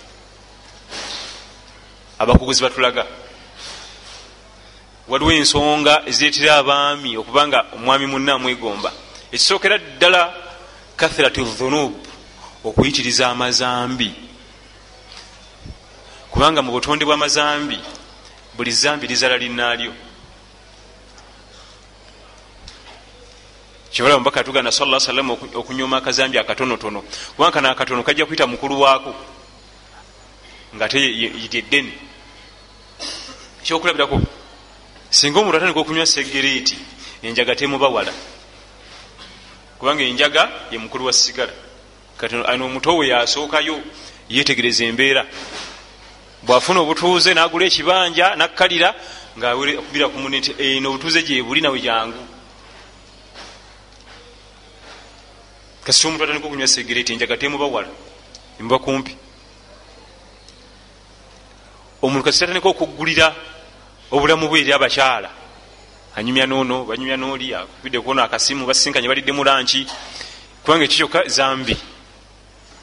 Abakuguzi 2.19 2.61
batulaga 2.61 3.07
waliwo 5.09 5.31
ensonga 5.31 6.03
ezireetera 6.05 6.55
abaami 6.61 7.17
okuba 7.17 7.47
nga 7.47 7.59
omwami 7.75 8.05
munna 8.05 8.33
amwegomba. 8.33 8.91
Ekisookera 9.31 9.77
ddala 9.77 10.33
kathratu 10.95 11.43
dhunub 11.43 11.93
okuyitiriza 12.63 13.27
amazambi. 13.27 14.13
Kubanga 16.31 16.61
mu 16.61 16.71
butonde 16.71 17.05
bw'amazambi 17.05 17.79
buli 18.55 18.71
zambi 18.71 19.07
lizala 19.07 19.37
linnaalyo. 19.37 19.93
Kyobola 23.91 24.19
mubaka 24.19 24.43
tugana 24.43 24.71
sa 24.71 24.99
salama 24.99 25.33
okunyoma 25.33 25.97
akazambi 25.97 26.37
akatonotono. 26.37 27.01
Kubanga 27.33 27.51
kana 27.51 27.71
akatono 27.71 28.03
kajja 28.03 28.25
kuyita 28.25 28.47
mukulu 28.47 28.81
waako 28.81 29.15
nga 30.75 30.85
ate 30.85 30.99
yeddene 31.01 31.93
ekyokulabirako 33.61 34.21
singa 35.09 35.39
omuntu 35.39 35.57
atandika 35.57 35.79
okunywa 35.79 36.05
segereeti 36.05 36.77
enjaga 37.23 37.55
temubawala. 37.55 38.13
Kubanga 39.79 40.03
enjaga 40.03 40.49
ye 40.71 40.77
mukulu 40.77 41.05
wa 41.05 41.13
sigala. 41.13 41.53
Kati 42.17 42.35
ano 42.35 42.65
omuto 42.65 42.97
we 42.97 43.07
yasookayo 43.07 43.81
yetegereza 44.29 44.85
embeera. 44.85 45.25
Bwafuna 46.43 46.79
obutuuze 46.81 47.33
nagula 47.33 47.65
ekibanja 47.65 48.35
nakkalira 48.35 48.93
ngaakubira 49.37 50.09
kumuni 50.09 50.39
nti 50.39 50.51
eno 50.57 50.89
obutuuze 50.89 51.23
gyebuli 51.23 51.61
nawe 51.61 51.79
jangu 51.79 52.21
kasita 55.83 56.07
omuntu 56.07 56.23
atandika 56.23 56.47
okunywa 56.47 56.67
segereeti 56.67 57.13
enjaga 57.13 57.37
temubawala. 57.37 57.89
Emuba 58.59 58.79
kumpi. 58.79 59.15
Omuntu 62.01 62.23
kasita 62.23 62.45
atandika 62.45 62.69
okugulira 62.69 63.35
obulamu 64.11 64.47
bwe 64.49 64.59
eri 64.61 64.73
abakyala. 64.73 65.29
Anyumya 66.15 66.45
noono 66.47 66.85
banyumya 66.85 67.17
nooli 67.17 67.53
akubidde 67.53 67.99
kuona 68.01 68.23
akasimu 68.23 68.65
basinkanye 68.65 69.07
balidde 69.07 69.31
mu 69.31 69.43
lanki 69.43 69.87
kubanga 70.63 70.83
ekyo 70.85 71.07
kyokka 71.07 71.29
zambi. 71.29 71.77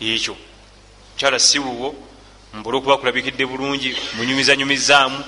Ekyo 0.00 0.36
mukyala 1.12 1.38
siwuwo 1.38 1.94
mbula 2.54 2.78
okuba 2.78 2.98
kulabikidde 2.98 3.46
bulungi 3.46 3.96
munyumizanyumizaamu 4.16 5.24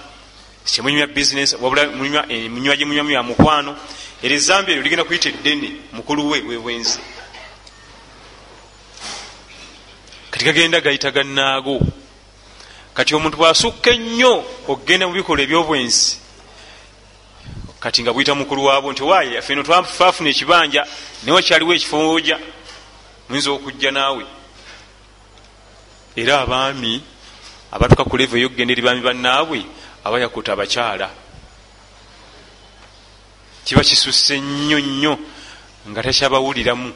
kyemunyumya 0.64 1.06
bisinesi 1.06 1.56
wabula 1.56 1.88
munywa 1.88 2.76
gye 2.76 2.84
munywamu 2.84 3.10
ya 3.10 3.22
mukwano. 3.22 3.76
Era 4.22 4.34
ezambi 4.34 4.72
eryo 4.72 4.82
ligenda 4.82 5.04
kuyita 5.04 5.28
eddene 5.28 5.70
mukulu 5.92 6.30
we 6.30 6.40
webwenzi 6.40 6.98
kati 10.30 10.44
gagenda 10.44 10.80
gayita 10.80 11.10
gannaago 11.10 11.80
kati 12.98 13.14
omuntu 13.14 13.38
bwasukka 13.38 13.90
ennyo 13.94 14.42
okugenda 14.66 15.06
mu 15.06 15.14
bikolwa 15.14 15.42
ebyobwensi 15.46 16.18
kati 17.78 18.02
nga 18.02 18.10
buyita 18.10 18.34
mukulu 18.34 18.66
waabwo 18.66 18.90
nti 18.90 19.02
waaye 19.06 19.38
affe 19.38 19.54
no 19.54 19.62
twafaafuna 19.62 20.30
ekibanja 20.34 20.82
naye 21.22 21.34
wakyaliwo 21.38 21.72
ekifooja 21.78 22.36
muyinza 23.28 23.50
okujja 23.54 23.90
naawe? 23.94 24.24
Era 26.16 26.42
abaami 26.42 27.02
abatuka 27.70 28.02
ku 28.02 28.16
leva 28.18 28.34
eyokugenda 28.34 28.72
eri 28.74 28.82
baami 28.82 29.00
bannaabwe 29.06 29.60
abayakuta 30.02 30.52
abakyala. 30.58 31.08
Kiba 33.64 33.82
kisusse 33.86 34.40
nnyo 34.42 34.78
nnyo 34.82 35.14
nga 35.86 36.02
takyabawuliramu. 36.02 36.90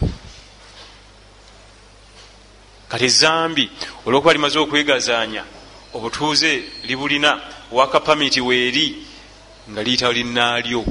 Kati 2.90 3.09
zambi 3.09 3.71
olwokuba 4.02 4.35
limaze 4.35 4.59
okwegazaanya 4.59 5.62
obutuuze 5.95 6.63
libulina 6.85 7.41
wakapamiti 7.73 8.41
weeri 8.41 8.97
nga 9.71 9.83
liyitawo 9.83 10.13
linnaalyo 10.13 10.85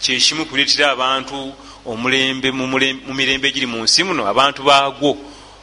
kyekimu 0.00 0.46
kuleetera 0.46 0.90
abantu 0.90 1.54
omulembe 1.86 2.50
mu 2.50 3.14
mirembe 3.14 3.48
egiri 3.48 3.66
mu 3.66 3.82
nsi 3.82 4.04
muno 4.04 4.22
abantu 4.26 4.62
baagwo 4.62 5.16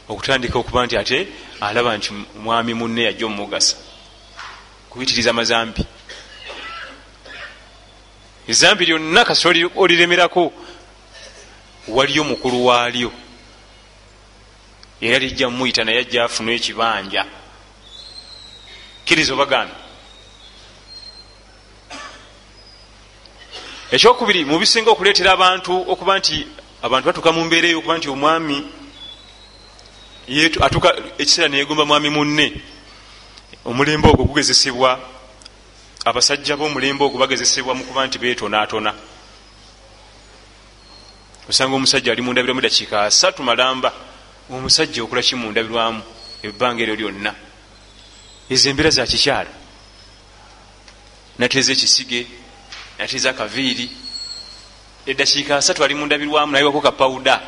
okutandika 0.10 0.60
okuba 0.60 0.86
nti 0.86 0.96
ate 0.98 1.27
alaba 1.62 1.98
nti 1.98 2.10
mwami 2.43 2.74
munne 2.74 3.03
yajja 3.03 3.25
omumugasa. 3.25 3.75
Kuyitiriza 4.89 5.34
mazambi 5.34 5.84
ezambi 8.48 8.86
lyonna 8.86 9.25
kasi 9.25 9.48
oliremerako 9.75 10.53
waliyo 11.88 12.24
mukulu 12.24 12.65
waalyo 12.65 13.12
era 15.01 15.19
lijja 15.19 15.49
mumuyita 15.49 15.83
naye 15.83 15.99
ajja 15.99 16.23
afuna 16.23 16.51
ekibanja. 16.51 17.25
Kkiriza 19.03 19.33
obagana 19.33 19.75
ekyokubiri 23.91 24.45
mubisinga 24.45 24.89
okuleetera 24.91 25.31
abantu 25.33 25.73
okuba 25.91 26.19
nti 26.19 26.47
abantu 26.85 27.05
batuuka 27.05 27.31
mu 27.31 27.41
mbeera 27.45 27.67
eyo 27.67 27.79
okuba 27.79 27.97
nti 27.97 28.09
omwami 28.09 28.57
atuuka 30.65 30.89
ekiseera 31.17 31.49
neyegomba 31.49 31.85
mwami 31.85 32.09
munne. 32.09 32.47
Omulembe 33.65 34.07
ogwo 34.07 34.23
gugezesebwa 34.29 34.91
abasajja 36.05 36.57
b'omulembe 36.57 37.03
ogwo 37.03 37.17
bagezesebwa 37.19 37.73
mu 37.75 37.83
kuba 37.83 38.07
nti 38.07 38.17
beetonaatona 38.19 38.93
osanga 41.49 41.75
omusajja 41.75 42.11
ali 42.11 42.21
mundabiramu 42.21 42.61
dakiika 42.61 43.03
asatu 43.03 43.43
malamba 43.43 43.91
omusajja 44.49 45.03
okola 45.03 45.21
ki 45.21 45.35
mundabirwamu 45.35 46.01
ebbanga 46.43 46.81
eryo 46.83 46.95
lyonna. 46.95 47.35
Ezo 48.49 48.69
embeera 48.69 48.89
za 48.89 49.05
kikyala 49.05 49.49
nateeza 51.37 51.71
ekisige 51.71 52.27
nateeza 52.97 53.29
akaviiri. 53.29 53.89
Eddakiika 55.05 55.57
asatu 55.57 55.83
ali 55.83 55.95
mundabirwamu 55.95 56.51
nayiwako 56.51 56.81
kapawuda 56.81 57.41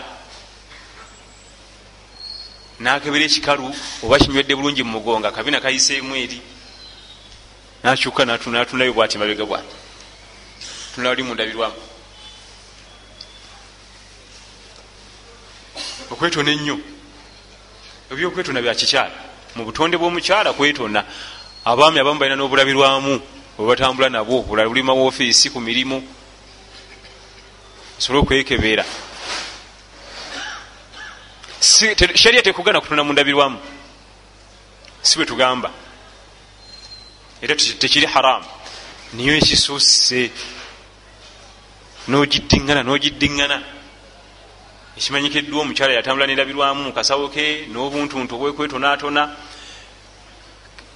nakebera 2.80 3.26
ekikalu 3.26 3.76
oba 4.04 4.20
kinywedde 4.20 4.56
bulungi 4.56 4.84
mumugonga 4.84 5.32
kabina 5.32 5.62
kayiseemu 5.62 6.16
eri. 6.16 6.42
Nakyuka 7.84 8.26
natunayo 8.26 8.94
bwati 8.94 9.18
mabega 9.18 9.46
bwati. 9.46 9.76
Tunula 10.94 11.10
oli 11.10 11.24
mundabirwamu 11.24 11.91
okwetona 16.12 16.52
ennyo. 16.52 16.78
Ebyokwetona 18.12 18.62
byakikyala 18.62 19.18
mu 19.56 19.64
butonde 19.66 19.98
bw'omukyala 19.98 20.54
kwetona 20.54 21.04
abaami 21.66 22.00
abamu 22.00 22.20
balina 22.20 22.36
n'obulabirwamu 22.36 23.14
webatambula 23.58 24.10
nabwo 24.10 24.44
bulima 24.44 24.94
woofiisi 24.94 25.50
ku 25.50 25.60
mirimu. 25.60 26.04
Osobole 27.98 28.22
okwekebera 28.24 28.86
shariya 32.16 32.42
tekugana 32.42 32.82
kutona 32.82 33.04
mundabirwamu 33.04 33.60
si 35.02 35.18
bwe 35.18 35.26
tugamba. 35.26 35.72
Era 37.42 37.56
tekiri 37.56 38.06
haramu 38.06 38.46
niyo 39.14 39.36
ekisusse 39.36 40.32
nogidiŋŋana 42.08 42.84
nogidiŋŋana 42.84 43.81
ekimanyikiddwa 45.02 45.62
omukyala 45.62 45.94
yatambula 45.94 46.28
nerabirwamu 46.28 46.84
mukasawo 46.84 47.28
ke 47.34 47.66
n'obuntuntu 47.74 48.38
obwekwetonaatona 48.38 49.24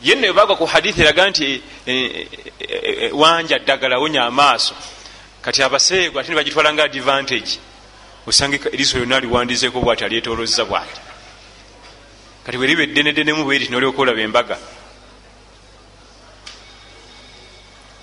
yenna 0.05 0.27
ebaga 0.29 0.53
ku 0.55 0.65
hadithi 0.65 1.01
eraga 1.01 1.29
nti 1.29 1.61
eh, 1.85 2.27
eh, 2.59 3.09
wanja 3.17 3.57
ddagala 3.59 3.97
wonya 3.97 4.29
amaaso. 4.29 4.75
Kati 5.41 5.63
abaseego 5.63 6.19
ate 6.19 6.29
nebagitwala 6.29 6.73
nga 6.73 6.83
advantage. 6.83 7.57
Osanga 8.27 8.69
eriso 8.73 8.97
lyonna 8.97 9.19
liwandizeeko 9.19 9.81
bwati 9.81 10.03
alyetolozza 10.05 10.65
bwati 10.65 11.01
kati 12.45 12.57
bwe 12.57 12.67
liba 12.67 12.83
eddenedenemu 12.83 13.43
bweri 13.43 13.69
nolyoka 13.69 14.01
olaba 14.01 14.21
embaga. 14.21 14.57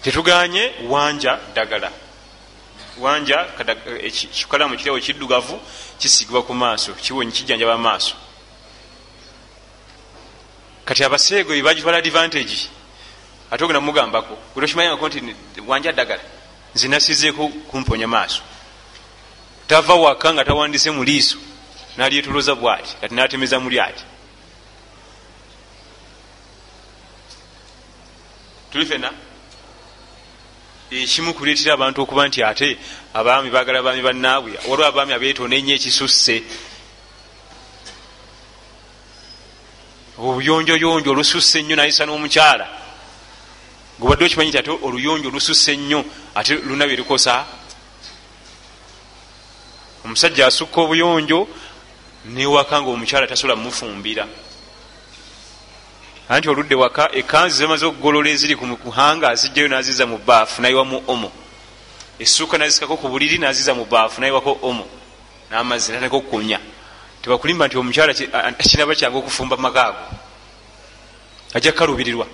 Tetuganye 0.02 0.64
wanja 0.90 1.38
ddagala 1.54 1.90
wanja 2.98 3.46
kikalamu 4.32 4.76
kiriawo 4.76 5.00
kiddugavu 5.00 5.60
kisigibwa 5.98 6.42
ku 6.42 6.54
maaso 6.54 6.92
kijjanjaba 6.94 7.78
maaso. 7.78 8.14
Kati 10.84 11.04
abaseego 11.04 11.54
ebagitwala 11.54 11.98
advantage. 11.98 12.68
Ate 13.50 13.64
ogenda 13.64 13.80
mugambako 13.80 14.38
bwetokimanyako 14.54 15.08
nti 15.08 15.34
wanja 15.66 15.92
ddagala 15.92 16.22
nzinasizeeko 16.74 17.48
kumponya 17.48 18.08
maaso. 18.08 18.42
Tava 19.66 19.94
waka 19.94 20.34
nga 20.34 20.44
tawandise 20.44 20.90
muliiso 20.90 21.38
nalyetoloza 21.96 22.54
bwati 22.54 22.96
kati 23.00 23.14
natemeza 23.14 23.60
muli 23.60 23.80
ati 23.80 24.04
tuli 28.72 28.86
fena 28.86 29.12
ekimu 30.92 31.34
kuleetera 31.34 31.74
abantu 31.74 32.02
okuba 32.02 32.28
nti 32.28 32.44
ate 32.44 32.76
abaami 33.14 33.50
bagala 33.50 33.78
abaami 33.78 34.02
bannaabwe 34.02 34.52
waliwo 34.68 34.86
abaami 34.88 35.12
abeetona 35.12 35.56
ennyo 35.56 35.74
ekisusse. 35.74 36.36
Obuyonjoyonjo 40.18 41.10
olususse 41.10 41.56
ennyo 41.60 41.76
nayisa 41.76 42.04
n'omukyala. 42.04 42.66
Gubadde 43.98 44.24
okimanyi 44.24 44.52
ti 44.52 44.58
ate 44.58 44.70
oluyonjo 44.70 45.28
olususse 45.28 45.72
ennyo 45.72 46.04
ate 46.34 46.52
luna 46.68 46.86
bye 46.86 46.96
lukosa 46.96 47.46
omusajja 50.04 50.46
asukka 50.46 50.80
obuyonjo 50.80 51.48
newaka 52.26 52.82
nga 52.82 52.90
omukyala 52.90 53.26
tasobola 53.26 53.56
mumufumbira 53.56 54.26
anti 56.28 56.48
oludde 56.48 56.74
waka 56.74 57.10
ekanzi 57.12 57.56
zemaze 57.56 57.86
okugolola 57.86 58.30
eziri 58.30 58.56
kuhanga 58.56 59.28
azijjayo 59.28 59.68
naziza 59.68 60.06
mu 60.06 60.18
baafu 60.18 60.62
nayiwamu 60.62 61.02
omo. 61.06 61.32
Essuuka 62.18 62.58
nazisikako 62.58 62.96
ku 62.96 63.08
buliri 63.08 63.38
naziza 63.38 63.74
mu 63.74 63.84
baafu 63.84 64.20
nayiwako 64.20 64.58
omo. 64.62 64.86
Namazzi 65.50 65.92
nateka 65.92 66.16
okukunya 66.16 66.60
tebakulimba 67.22 67.66
nti 67.66 67.78
omukyala 67.78 68.14
kinaba 68.58 68.94
kyange 68.94 69.18
okufumba 69.18 69.56
magaago 69.56 70.04
ajja 71.54 71.72
kukalubirirwa 71.72 72.26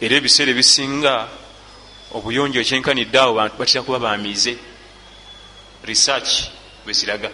era 0.00 0.14
ebiseera 0.16 0.50
ebisinga 0.52 1.14
obuyonjo 2.12 2.60
ekyenkanidde 2.60 3.18
awo 3.18 3.32
batera 3.58 3.82
kuba 3.82 3.98
bamiize 4.04 4.52
research 5.88 6.52
bweziraga 6.84 7.30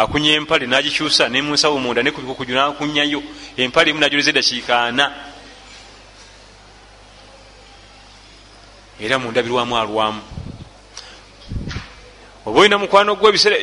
akunya 0.00 0.32
empale 0.32 0.66
nagikyusa 0.66 1.28
nemunsawo 1.28 1.78
munda 1.78 2.02
nekubikukuju 2.02 2.54
nakunyayo. 2.54 3.22
Empale 3.56 3.90
emu 3.90 4.00
najoleza 4.00 4.30
edakiika 4.30 4.82
ana 4.82 5.12
era 9.00 9.18
mundabirwamu 9.18 9.78
alwamu. 9.78 10.22
Oba 12.46 12.60
olina 12.60 12.78
mukwano 12.78 13.16
gwe 13.16 13.28
ebiseera 13.28 13.56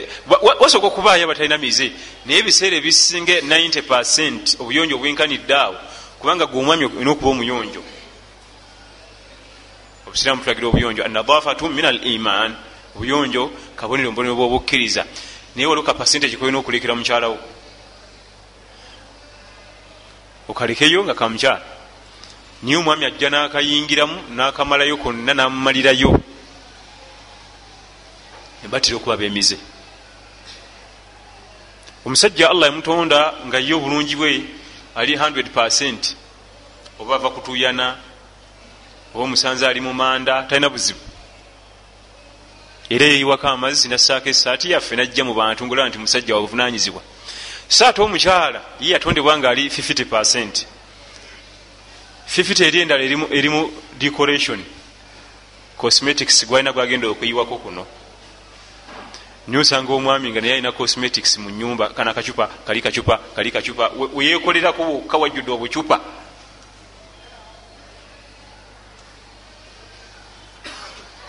wasooka 0.60 0.88
okubaayo 0.88 1.23
abatalina 1.23 1.58
mize 1.58 1.91
naye 2.26 2.39
ebiseera 2.39 2.78
ebisinga 2.78 3.41
90 3.41 3.82
percent 3.82 4.56
obuyonjo 4.60 4.95
obwenkanidde 4.95 5.54
awo 5.54 5.78
kubanga 6.19 6.45
gwe 6.45 6.60
omwami 6.62 6.86
olina 6.86 7.12
okuba 7.12 7.30
omuyonjo. 7.30 7.82
Obusiraamu 10.08 10.41
tulagira 10.41 10.67
obuyonjo 10.67 11.06
anadafatu 11.06 11.69
min 11.69 11.86
al 11.86 12.00
iman 12.06 12.56
obuyonjo 12.95 13.52
kabonero 13.76 14.12
mbonero 14.12 14.36
bwobukkiriza 14.36 15.06
naye 15.58 15.65
waliwo 15.65 15.86
kapasentage 15.86 16.38
kolina 16.38 16.60
okulekera 16.60 16.96
mukyalawo 16.96 17.38
okalekeyo 20.48 21.04
nga 21.04 21.13
kamukyala. 21.13 21.65
Niye 22.63 22.78
omwami 22.78 23.06
ajja 23.06 23.30
nakayingiramu 23.30 24.22
nakamalayo 24.38 24.98
konna 24.98 25.34
namumalirayo 25.34 26.13
nebatera 28.62 28.98
okuba 28.98 29.17
bemize. 29.17 29.58
Omusajja 32.06 32.50
allah 32.50 32.70
emutonda 32.70 33.34
nga 33.48 33.58
ye 33.58 33.74
obulungi 33.74 34.15
bwe 34.15 34.46
ali 34.96 35.17
100 35.17 35.50
percent 35.50 36.15
oba 37.00 37.15
ava 37.15 37.30
kutuyana 37.30 37.98
oba 39.13 39.24
omusanze 39.24 39.65
ali 39.65 39.82
mu 39.82 39.93
manda 39.93 40.43
talina 40.43 40.70
buzibu 40.70 41.07
era 42.89 43.06
yeyiwako 43.06 43.47
amazzi 43.47 43.88
nassaako 43.88 44.30
esaati 44.30 44.71
yaffe 44.71 44.95
najja 44.95 45.23
mu 45.23 45.34
bantu 45.34 45.65
ngaolaba 45.65 45.89
nti 45.89 45.97
musajja 45.97 46.36
wabuvunanyizibwa 46.36 47.02
saate 47.67 48.02
omukyala 48.02 48.62
ye 48.80 48.91
yatondebwa 48.91 49.38
nga 49.38 49.50
ali 49.50 49.67
50 49.67 50.06
percent. 50.06 50.65
50 52.28 52.63
eri 52.63 52.82
endala 52.82 53.04
erimu 53.32 53.71
decoration. 54.00 54.63
Cosmetics 55.78 56.45
gwalina 56.47 56.73
gwagenda 56.73 57.08
okuyiwako 57.08 57.58
kuno. 57.58 57.86
Niye 59.47 59.62
osanga 59.62 59.93
omwami 59.93 60.32
nga 60.32 60.41
naye 60.41 60.54
alina 60.54 60.71
cosmetics 60.71 61.38
mu 61.38 61.50
nyumba 61.50 61.89
kana 61.89 62.13
kacupa 62.13 62.47
kali 62.65 62.82
kacupa 62.82 63.17
kali 63.36 63.52
kacupa. 63.52 63.91
Weyekolerako 64.13 64.84
wokka 64.84 65.17
wajjudde 65.17 65.52
obucupa. 65.52 66.00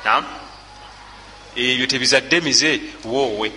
Nam 0.04 0.24
ebyo 1.58 1.86
tebizadde 1.86 2.40
mize 2.40 2.80
woowe. 3.04 3.52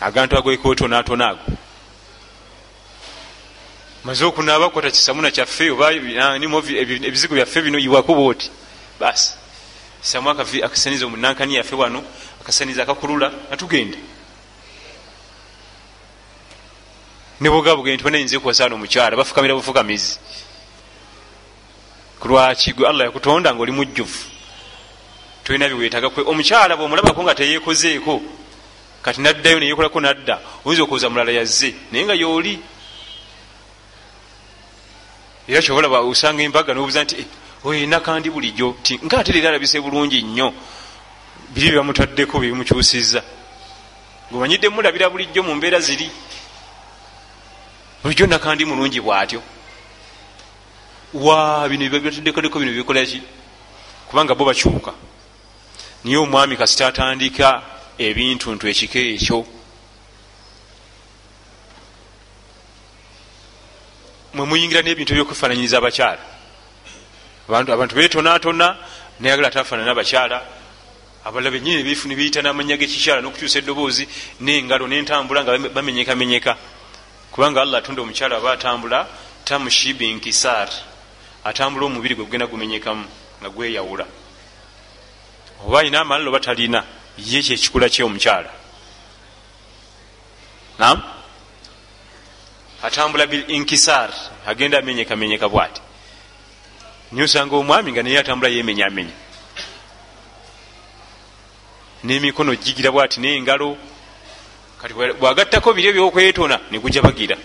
Agantu 0.00 0.38
agoekootonatona 0.38 1.28
ago. 1.28 1.46
Maze 4.04 4.24
okunaaba 4.24 4.70
kwata 4.70 4.90
kisamuna 4.90 5.30
kyaffe 5.30 5.70
oba 5.70 5.92
ebizigo 5.92 7.34
byaffe 7.34 7.62
bino 7.62 7.78
yiwako 7.78 8.14
booti 8.14 8.50
basi 9.00 9.32
samu 10.00 10.30
akasaniza 10.30 11.06
omunankani 11.06 11.54
yaffe 11.54 11.74
wano 11.74 12.04
akasaniza 12.40 12.82
akakulula 12.82 13.32
natugenda. 13.50 13.98
Nebogabuge 17.40 17.94
nti 17.94 18.04
banayinza 18.04 18.40
kuwasaana 18.40 18.74
omukyala 18.74 19.16
bafukamira 19.16 19.54
bufukamizi. 19.54 20.18
Kulwaki 22.20 22.72
gwe 22.72 22.88
allah 22.88 23.06
yakutonda 23.06 23.54
nga 23.54 23.62
oli 23.62 23.72
mujjuvu 23.72 24.35
tolina 25.46 25.68
biwetaga 25.68 26.10
kwe. 26.10 26.24
Omukyala 26.26 26.76
bwomulabako 26.76 27.22
nga 27.22 27.34
teyekozeeko 27.34 28.20
kati 29.02 29.20
naddayo 29.20 29.60
neyekolako 29.60 30.00
nadda 30.00 30.40
oyinza 30.64 30.82
okuwuza 30.82 31.10
mulala 31.10 31.30
yazze 31.30 31.70
naye 31.92 32.04
nga 32.04 32.14
yooli 32.14 32.58
era 35.46 35.62
kyobalaba 35.62 36.02
osanga 36.02 36.42
embaga 36.42 36.74
nobuuza 36.74 37.04
nti 37.04 37.14
eh, 37.22 37.26
oyina 37.64 38.00
kandi 38.00 38.30
bulijjo? 38.30 38.74
Ti 38.82 38.98
nga 39.04 39.18
ate 39.18 39.32
leero 39.32 39.48
alabise 39.48 39.78
bulungi 39.80 40.22
nnyo 40.22 40.52
biri 41.54 41.70
byebamutaddeko 41.70 42.40
byebimukyusiza 42.42 43.22
ngaomanyidde 44.30 44.68
mulabira 44.68 45.10
bulijjo 45.10 45.42
mu 45.46 45.54
mbeera 45.54 45.78
ziri. 45.78 46.10
Bulijjo 48.02 48.26
nakandi 48.26 48.64
mulungi 48.66 48.98
bwatyo. 49.00 49.40
Wa 51.14 51.68
bino 51.68 51.86
bibatuddekodeko 51.86 52.58
bino 52.58 52.72
bikolaki 52.74 53.22
kubanga 54.10 54.34
bo 54.34 54.44
bakyuka 54.44 55.05
niye 56.06 56.18
omwami 56.18 56.56
kasita 56.56 56.86
atandika 56.86 57.62
ebintu 57.98 58.54
ntu 58.54 58.68
ekiko 58.68 58.98
ekyo? 58.98 59.38
Mwemuyingira 64.34 64.82
nebintu 64.86 65.10
ebyokufananyiriza 65.12 65.78
abakyala. 65.78 66.22
Abantu 67.48 67.94
betonatona 67.98 68.66
nayagala 69.18 69.48
atafaanana 69.48 69.90
abakyala. 69.90 70.38
Abalala 71.26 71.50
benyini 71.50 71.82
nebiyita 71.82 72.38
namanya 72.42 72.76
gekikyala 72.78 73.20
nokukyusa 73.20 73.58
edoboozi 73.58 74.06
nengalo 74.40 74.86
nentambula 74.86 75.42
nga 75.42 75.58
bamenyekamenyeka. 75.74 76.54
Kubanga 77.34 77.62
allah 77.62 77.78
atunda 77.82 78.02
omukyala 78.02 78.36
aba 78.38 78.52
atambula 78.54 79.08
tamushibi 79.44 80.14
nkisar 80.14 80.70
atambula 81.42 81.86
omubiri 81.86 82.14
gwe 82.14 82.24
gugenda 82.24 82.46
gumenyekamu 82.46 83.04
nga 83.42 83.50
gweyawula 83.50 84.06
oba 85.64 85.80
ayina 85.80 86.00
amalala 86.00 86.28
oba 86.28 86.40
talina 86.40 86.84
ye 87.18 87.42
kyekikula 87.42 87.88
kyomukyala 87.88 88.50
nam 90.78 91.02
atambula 92.82 93.26
bil 93.26 93.44
inkisar 93.48 94.10
agenda 94.46 94.78
amenyekamenyeka 94.78 95.48
bwati. 95.48 95.80
Niye 97.12 97.24
osanga 97.24 97.56
omwami 97.56 97.92
nga 97.92 98.02
naye 98.02 98.18
atambula 98.18 98.50
yemenyamenya 98.50 99.14
nemikono 102.04 102.54
gigira 102.54 102.90
bwati 102.90 103.20
nengalo. 103.20 103.76
Kati 104.80 104.94
bwagattako 104.94 105.72
biri 105.72 105.88
ebyokwetona 105.88 106.60
negujabagira 106.70 107.36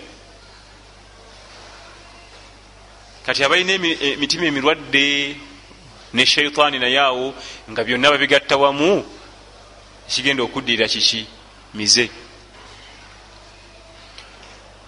kati 3.26 3.44
abalina 3.44 3.72
emitima 3.72 4.46
emirwadde 4.46 5.36
ne 6.14 6.26
shaitaani 6.26 6.78
naye 6.78 6.98
awo 6.98 7.34
nga 7.70 7.84
byonna 7.84 8.10
babigatta 8.10 8.56
wamu 8.56 9.04
kigenda 10.08 10.42
okuddirira 10.42 10.88
kiki? 10.88 11.26
Mize. 11.74 12.10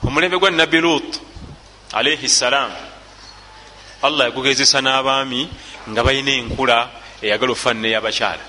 Omulembe 0.07 0.39
gwa 0.39 0.51
nabbi 0.51 0.81
lut 0.81 1.21
alaihi 1.93 2.29
ssalam 2.29 2.71
allah 4.03 4.27
yagugezesa 4.29 4.81
n'abaami 4.81 5.49
nga 5.91 6.03
balina 6.05 6.31
enkula 6.31 6.91
eyagala 7.23 7.53
ofaanana 7.53 7.89
eyabakyala 7.89 8.45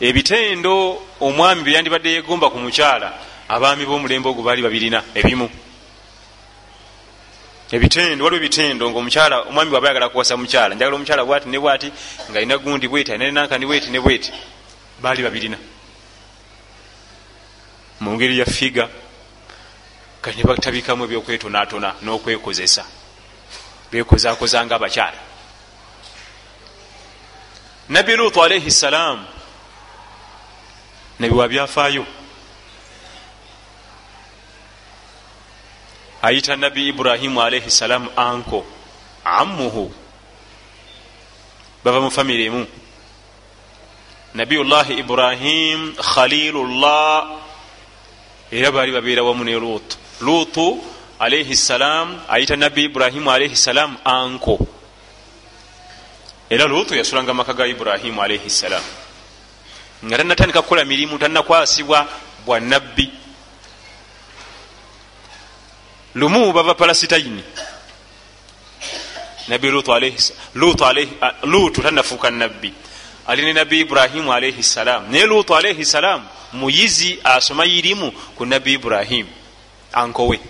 ebitendo 0.00 0.72
omwami 1.20 1.62
byeyandibadde 1.62 2.10
yegomba 2.16 2.50
ku 2.50 2.58
mukyala 2.58 3.08
abaami 3.48 3.84
b'omulembe 3.86 4.28
ogwo 4.28 4.42
baali 4.42 4.62
babirina 4.62 5.04
ebimu 5.14 5.46
ebitendo 7.70 8.24
waliwo 8.24 8.40
ebitendo 8.42 8.90
ngaomukyala 8.90 9.36
omwami 9.48 9.70
bwaba 9.70 9.88
yagala 9.88 10.08
kuwasa 10.08 10.36
mukyala 10.36 10.74
njagala 10.74 10.96
omukyala 10.96 11.24
bwati 11.24 11.48
ne 11.48 11.58
bwati 11.58 11.88
nga 12.30 12.38
alina 12.38 12.58
gundi 12.58 12.88
bweti 12.88 13.12
alina 13.12 13.32
nankani 13.32 13.66
bweti 13.66 13.90
ne 13.90 14.00
bweti. 14.00 14.32
Baali 15.02 15.22
babirina. 15.22 15.58
Mu 18.00 18.14
ngeri 18.14 18.38
ya 18.38 18.46
figa 18.46 18.88
kati 20.22 20.38
ne 20.38 20.44
batabikamu 20.44 21.04
ebyokwetonatona 21.04 21.94
n'okwekozesa. 22.02 22.84
Bekozakoza 23.90 24.64
nga 24.66 24.74
abakyala 24.76 25.30
nabbi 27.90 28.16
lutu 28.16 28.42
alaihi 28.44 28.70
ssalaamu 28.70 29.26
nabiwa 31.18 31.48
byafaayo 31.48 32.06
ayita 36.22 36.56
nabbi 36.56 36.88
ibrahimu 36.88 37.40
alaihi 37.42 37.70
ssalaamu 37.70 38.10
anko 38.16 38.66
amuhu 39.24 39.92
bava 41.84 42.00
mu. 42.00 42.10
Famire 42.10 42.44
emu 42.44 42.66
nabiyullahi 44.34 45.00
ibrahim 45.00 45.94
khalilullah 45.96 47.40
era 48.52 48.70
baali 48.72 48.92
babeera 48.92 49.24
wamu 49.24 49.44
ne 49.44 49.54
lutu 49.56 49.96
lutu 50.20 50.82
alaihi 51.18 51.56
ssalam 51.56 52.20
ayita 52.28 52.56
nabbi 52.56 52.84
ibrahimu 52.84 53.30
alaihi 53.30 53.56
ssalam 53.56 53.96
anko. 54.04 54.58
Era 56.50 56.66
lutu 56.66 56.94
yasulanga 56.94 57.34
maka 57.34 57.54
ga 57.54 57.66
ibrahimu 57.66 58.20
alaihi 58.22 58.50
ssalam 58.50 58.82
nga 60.04 60.16
tanatandika 60.16 60.62
kukola 60.62 60.84
mirimu 60.84 61.18
tanakwasibwa 61.18 62.08
bwa 62.46 62.60
nabbi 62.60 63.19
lumu 66.14 66.52
bava 66.52 66.74
palasitaini 66.74 67.44
nabbi 69.48 69.70
lutu 71.44 71.82
tanafuuka 71.82 72.30
nabbi 72.30 72.72
ali 73.26 73.42
ne 73.44 73.52
nabbi 73.52 73.80
ibrahimu 73.80 74.32
alaihi 74.32 74.62
ssalam 74.62 75.10
naye 75.10 75.26
lutu 75.26 75.56
alaihi 75.56 75.84
ssalam 75.84 76.24
muyizi 76.52 77.18
asoma 77.24 77.66
irimu 77.66 78.12
ku 78.36 78.46
nabbi 78.46 78.72
ibrahimu 78.72 79.30
ankowe. 79.92 80.40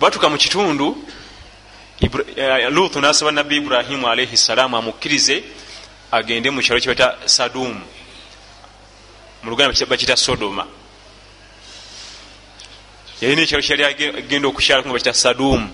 Batuka 0.00 0.28
mu 0.28 0.36
kitundu 0.36 1.04
eh, 2.36 2.68
lutu 2.70 3.00
nasaba 3.00 3.32
nabbi 3.32 3.56
ibrahimu 3.56 4.08
alaihi 4.08 4.36
ssalaamu 4.36 4.76
amukkirize 4.76 5.44
agende 6.12 6.50
mu 6.50 6.60
kyalo 6.60 6.80
kyebata 6.80 7.16
sadumu 7.24 7.80
mu 9.42 9.50
luganda 9.50 9.86
bakita 9.86 10.16
sodoma 10.16 10.66
yalina 13.20 13.42
ekyalo 13.42 13.62
kyali 13.62 13.84
agenda 13.84 14.48
okukyalako 14.48 14.88
nga 14.88 14.94
bakita 14.94 15.14
sadumu 15.14 15.68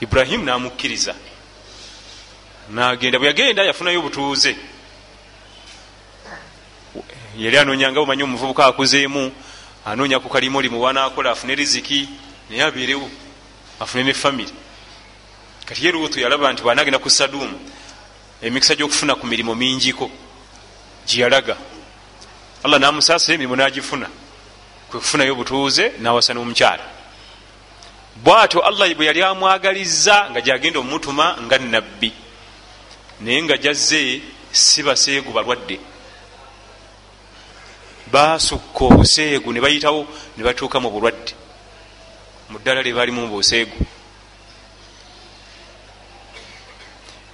ibrahimu 0.00 0.44
namukkiriza. 0.44 1.14
Nagenda 2.70 3.18
bwe 3.18 3.28
yagenda 3.28 3.64
yafunayo 3.64 3.98
obutuuze. 4.00 4.56
Yali 7.38 7.56
anoonyanga 7.58 8.00
bumanyi 8.00 8.22
omuvubuka 8.22 8.66
akuzeemu 8.66 9.32
anoonya 9.84 10.20
ku 10.20 10.28
kalimoli 10.28 10.68
muwanakola 10.68 11.30
afune 11.30 11.54
riziki 11.54 12.08
naye 12.50 12.62
abeerewo 12.62 13.10
afune 13.80 14.04
ne 14.04 14.14
famiry 14.14 14.52
kati 15.64 15.86
ye 15.86 15.92
luutu 15.92 16.20
yalaba 16.20 16.52
nti 16.52 16.62
bwanagenda 16.62 16.98
ku 16.98 17.10
sadumu 17.10 17.58
emikisa 18.42 18.74
gyokufuna 18.74 19.14
ku 19.14 19.26
mirimu 19.26 19.54
mingiko 19.54 20.10
gyeyalaga 21.06 21.56
allah 22.62 22.78
namusaasira 22.80 23.34
emirimu 23.34 23.56
nagifuna 23.56 24.06
kwekufunayo 24.92 25.32
obutuuze 25.32 25.92
nawasa 26.04 26.34
n'omukyala. 26.34 26.84
Bwatyo 28.24 28.60
allah 28.60 28.92
bwe 28.94 29.06
yali 29.08 29.22
amwagaliza 29.24 30.28
nga 30.30 30.40
gyagenda 30.40 30.78
omumutuma 30.80 31.36
nga 31.42 31.56
nabbi 31.58 32.12
naye 33.20 33.42
nga 33.42 33.56
jazze 33.56 34.20
si 34.52 34.82
baseegu 34.82 35.32
balwadde. 35.32 35.80
Basukka 38.12 38.84
obuseegu 38.84 39.48
ne 39.52 39.60
bayitawo 39.64 40.04
ne 40.36 40.44
batuuka 40.44 40.76
mu 40.80 40.90
bulwadde. 40.92 41.32
Mu 42.50 42.58
ddala 42.60 42.84
lye 42.84 42.92
balimu 42.92 43.24
mubuseegu 43.24 43.80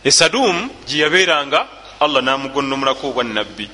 esadumu 0.04 0.70
gyeyabeeranga 0.86 1.66
allah 2.00 2.22
namugonnomulako 2.22 3.10
obwa 3.10 3.24
nabbi 3.24 3.66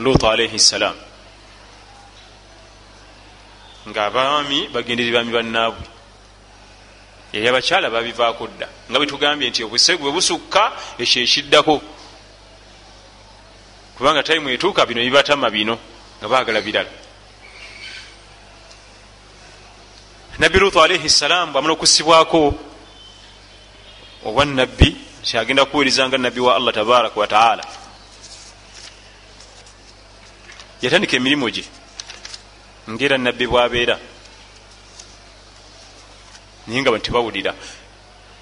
lutu 0.00 0.24
alaihi 0.26 0.58
ssalam 0.58 0.96
ngaabaami 3.88 4.68
bagenderi 4.68 5.12
bami 5.12 5.32
bannaabwe. 5.32 5.86
Yali 7.32 7.48
abakyala 7.48 7.90
babivaako 7.90 8.46
dda 8.46 8.68
nga 8.90 8.98
bwetugambye 8.98 9.48
nti 9.50 9.64
obuseegu 9.64 10.02
bwe 10.02 10.12
busukka 10.12 10.72
ekyo 10.98 11.22
ekiddako. 11.22 11.76
Kubanga 13.96 14.22
tayimu 14.22 14.48
etuuka 14.50 14.86
bino 14.86 15.00
bibatama 15.00 15.50
bino 15.50 15.78
nga 16.18 16.28
bagala 16.28 16.60
birala. 16.60 16.90
Nabbi 20.38 20.58
lutu 20.58 20.80
alaihi 20.80 21.08
ssalaamu 21.10 21.52
bwamala 21.52 21.74
okusibwako 21.74 22.54
obwanabbi 24.24 24.96
kyagenda 25.22 25.64
kuwerizanga 25.64 26.18
nabbi 26.18 26.40
wa 26.40 26.56
allah 26.56 26.74
tabaraka 26.74 27.20
wataala 27.20 27.64
yatandika 30.82 31.16
emirimu 31.16 31.50
gye 31.50 31.64
ngaera 32.88 33.18
nabbi 33.18 33.46
bwabeera. 33.46 33.98
Naye 36.66 36.80
nga 36.82 36.98
tebawulira 36.98 37.54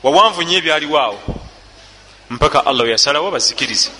wawanvu 0.02 0.42
nyo 0.42 0.58
ebyaliwo 0.58 0.98
awo 0.98 1.18
mpaka 2.30 2.66
allah 2.66 2.84
weyasalawo 2.84 3.30
bazikirize 3.30 3.90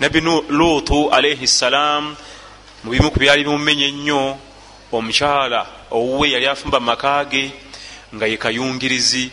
nabbi 0.00 0.20
lutu 0.48 1.10
alaihi 1.10 1.46
ssalam 1.46 2.16
mubimu 2.84 3.10
ku 3.10 3.18
byali 3.18 3.44
bimumenye 3.44 3.86
ennyo 3.88 4.38
omukyala 4.92 5.90
owuwe 5.90 6.30
yali 6.30 6.46
afumba 6.46 6.80
makage 6.80 7.50
nga 8.14 8.26
ye 8.26 8.36
kayungirizi 8.36 9.30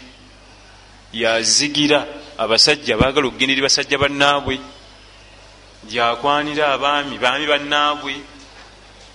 yazigira 1.13 2.05
abasajja 2.37 2.97
baagala 2.97 3.27
okugenderi 3.27 3.61
basajja 3.61 3.97
bannaabwe 3.97 4.59
gyakwanira 5.89 6.73
abaami 6.73 7.17
baami 7.17 7.45
bannaabwe. 7.47 8.13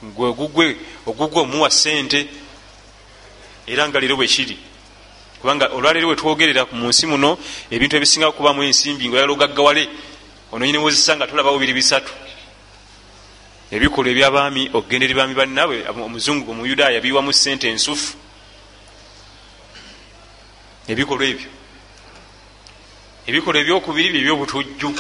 Gwe 0.03 0.29
ogugwe 1.07 1.41
omuwa 1.41 1.71
sente 1.71 2.29
era 3.67 3.89
nga 3.89 4.01
leero 4.01 4.17
bwekiri 4.17 4.59
kubanga 5.41 5.69
olwaleero 5.77 6.09
wetwogerera 6.09 6.65
mu 6.73 6.89
nsi 6.89 7.05
muno 7.07 7.37
ebintu 7.71 7.97
ebisinga 7.97 8.33
kubamu 8.33 8.65
ensimbi 8.65 9.09
nga 9.09 9.17
oyala 9.17 9.33
ogaggawale 9.33 9.85
ono 10.53 10.65
nyini 10.65 10.79
wozisa 10.79 11.17
nga 11.17 11.27
tolaba 11.27 11.53
bubiri 11.53 11.73
bisatu. 11.73 12.13
Ebikolwa 13.73 14.11
ebyabaami 14.13 14.63
okugenda 14.73 15.05
eri 15.05 15.15
baami 15.15 15.35
bannaabwe 15.35 15.77
omuzungu 15.89 16.49
omuyudaaya 16.53 17.01
biwamu 17.01 17.33
sente 17.33 17.69
ensufu. 17.69 18.17
Ebikolwa 20.89 21.25
ebyo. 21.33 21.49
Ebikolwa 23.29 23.61
ebyokubiri 23.61 24.09
bye 24.13 24.21
ebyobutujju 24.21 24.91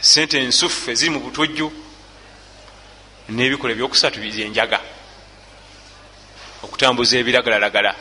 sente 0.00 0.38
ensufu 0.38 0.90
eziri 0.90 1.10
mu 1.10 1.20
butujju 1.20 1.68
n'ebikolwa 3.28 3.72
ebyokusatu 3.74 4.18
byenjaga 4.20 4.80
okutambuza 6.64 7.18
ebiragalalagala. 7.18 7.94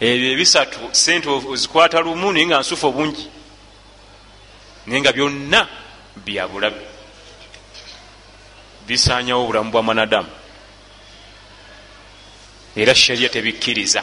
Ebyo 0.00 0.32
ebisatu 0.32 0.80
sente 0.92 1.28
ozikwata 1.28 2.00
lumu 2.00 2.32
naye 2.32 2.46
nga 2.46 2.60
nsufu 2.60 2.86
obungi. 2.86 3.26
Naye 4.86 5.00
nga 5.00 5.12
byonna 5.12 5.60
byabulabe 6.24 6.84
bisanyawo 8.86 9.42
obulamu 9.44 9.70
bwa 9.70 9.82
mwanadamu. 9.82 10.32
Era 12.76 12.94
shariya 12.94 13.28
tebikkiriza 13.28 14.02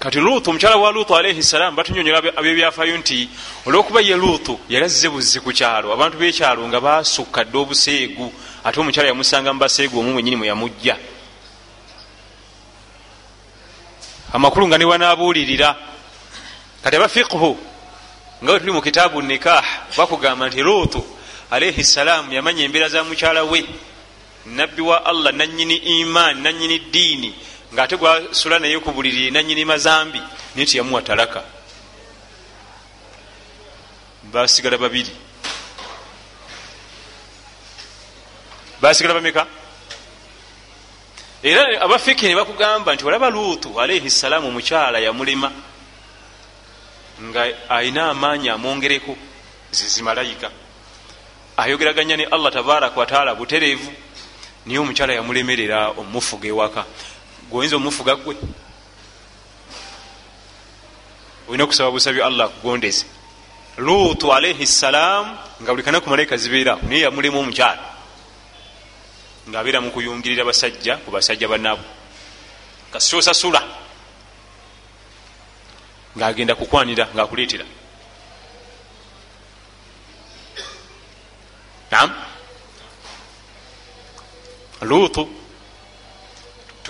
kati 0.00 0.18
luutu 0.20 0.50
omukyala 0.50 0.76
wa 0.76 0.92
luutu 0.92 1.16
alaihi 1.16 1.42
salamu 1.42 1.76
batunyonyola 1.76 2.18
abyebyafayo 2.36 2.96
nti 2.98 3.28
olwokuba 3.66 4.00
ye 4.00 4.16
luutu 4.16 4.58
yali 4.68 4.84
azze 4.84 5.08
buzzi 5.08 5.40
ku 5.40 5.52
kyalo 5.52 5.92
abantu 5.92 6.16
b'ekyalo 6.18 6.64
nga 6.68 6.80
basukka 6.80 7.44
dde 7.44 7.58
obuseegu 7.58 8.32
ate 8.64 8.80
omukyala 8.80 9.08
yamusanga 9.12 9.52
mu 9.52 9.60
baseegu 9.60 10.00
omu 10.00 10.12
mwenyini 10.12 10.36
mwe 10.36 10.46
yamujja 10.48 10.96
amakulu 14.32 14.68
nga 14.68 14.78
niwanabuulirira 14.78 15.76
kati 16.82 16.96
abafiqhu 16.96 17.52
nga 18.42 18.52
we 18.52 18.58
tuli 18.60 18.72
mu 18.72 18.80
kitaabu 18.80 19.22
nikah 19.22 19.64
bakugamba 19.96 20.48
nti 20.48 20.62
luutu 20.64 21.04
alaihi 21.50 21.84
salaamu 21.84 22.32
yamanya 22.32 22.64
embeera 22.64 22.88
za 22.88 23.04
mukyala 23.04 23.44
we. 23.44 23.68
Nabbi 24.46 24.82
wa 24.82 25.04
allah 25.04 25.32
nanyini 25.32 25.76
imaani 25.76 26.40
nanyini 26.40 26.78
ddiini 26.78 27.34
ngaate 27.74 27.96
gwasula 27.96 28.58
naye 28.58 28.78
ku 28.80 28.90
buliri 28.92 29.30
nanyini 29.30 29.64
mazambi 29.64 30.20
naye 30.54 30.66
tiyamuwa 30.66 31.02
talaka 31.02 31.42
basigala 34.32 34.78
babiri. 34.78 35.10
Basigala 38.80 39.14
bameka? 39.14 39.46
Era 41.42 41.80
abafiki 41.80 42.28
ne 42.28 42.34
bakugamba 42.34 42.94
nti 42.94 43.04
olaba 43.04 43.30
luutu 43.30 43.80
alaihi 43.80 44.10
salaamu 44.10 44.48
omukyala 44.48 44.98
yamulema 44.98 45.52
nga 47.22 47.48
ayina 47.68 48.10
amaanyi 48.10 48.48
amwongereko 48.48 49.16
zizimalayika 49.72 50.50
ayogeraganya 51.56 52.16
ne 52.16 52.24
allah 52.24 52.52
tabaraka 52.52 53.00
wataala 53.00 53.34
butereevu 53.34 53.92
niye 54.66 54.78
omukyala 54.78 55.12
yamulemerera 55.14 55.88
omufuga 55.96 56.48
ewaka 56.48 56.84
gwoyinza 57.50 57.76
omufuga 57.76 58.16
gwe. 58.16 58.36
Olina 61.48 61.64
okusaba 61.64 61.90
busabi 61.90 62.22
allah 62.22 62.46
akugondeze 62.46 63.06
luutu 63.78 64.32
alaihi 64.32 64.66
salaamu 64.66 65.36
nga 65.62 65.72
buli 65.72 65.82
kanaku 65.82 66.10
malayika 66.10 66.36
zibeeraku 66.36 66.86
naye 66.86 67.00
yamulema 67.00 67.38
omukyala. 67.38 67.82
Ngaabeera 69.48 69.80
mukuyungirira 69.80 70.44
basajja 70.44 70.96
ku 70.96 71.10
basajja 71.10 71.48
bannabo 71.48 71.82
kasikyosasula 72.92 73.62
ngaagenda 76.16 76.54
kukwanira 76.54 77.08
ngaakuleetera 77.14 77.64
nam 81.90 82.10
luutu 84.82 85.39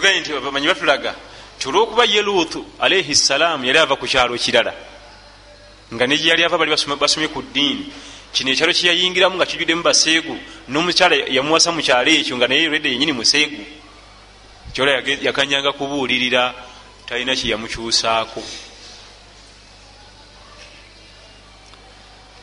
tuganye 0.01 0.21
nti 0.21 0.33
bamanyi 0.33 0.67
batulaga 0.67 1.15
ti 1.59 1.69
olwokuba 1.69 2.05
ye 2.05 2.23
luutu 2.23 2.65
alaihi 2.81 3.15
salaamu 3.15 3.65
yali 3.65 3.79
ava 3.79 3.97
ku 3.97 4.07
kyalo 4.07 4.35
kirala 4.39 4.73
nga 5.93 6.07
ne 6.07 6.17
gyeyali 6.17 6.45
ava 6.45 6.57
bali 6.57 6.73
basomye 6.73 7.29
ku 7.29 7.43
ddiini 7.43 7.93
kino 8.33 8.51
ekyalo 8.51 8.73
kyeyayingiramu 8.73 9.37
nga 9.37 9.47
kijjuddemu 9.47 9.83
baseegu 9.83 10.39
n'omukyala 10.69 11.29
yamuwasa 11.29 11.69
mu 11.73 11.83
kyalo 11.85 12.09
ekyo 12.11 12.37
nga 12.37 12.49
naye 12.49 12.69
redde 12.69 12.89
yenyini 12.89 13.13
museegu 13.13 13.61
kyola 14.73 15.05
yakanyanga 15.21 15.73
kubuulirira 15.77 16.55
talina 17.07 17.37
kyeyamukyusaako 17.37 18.43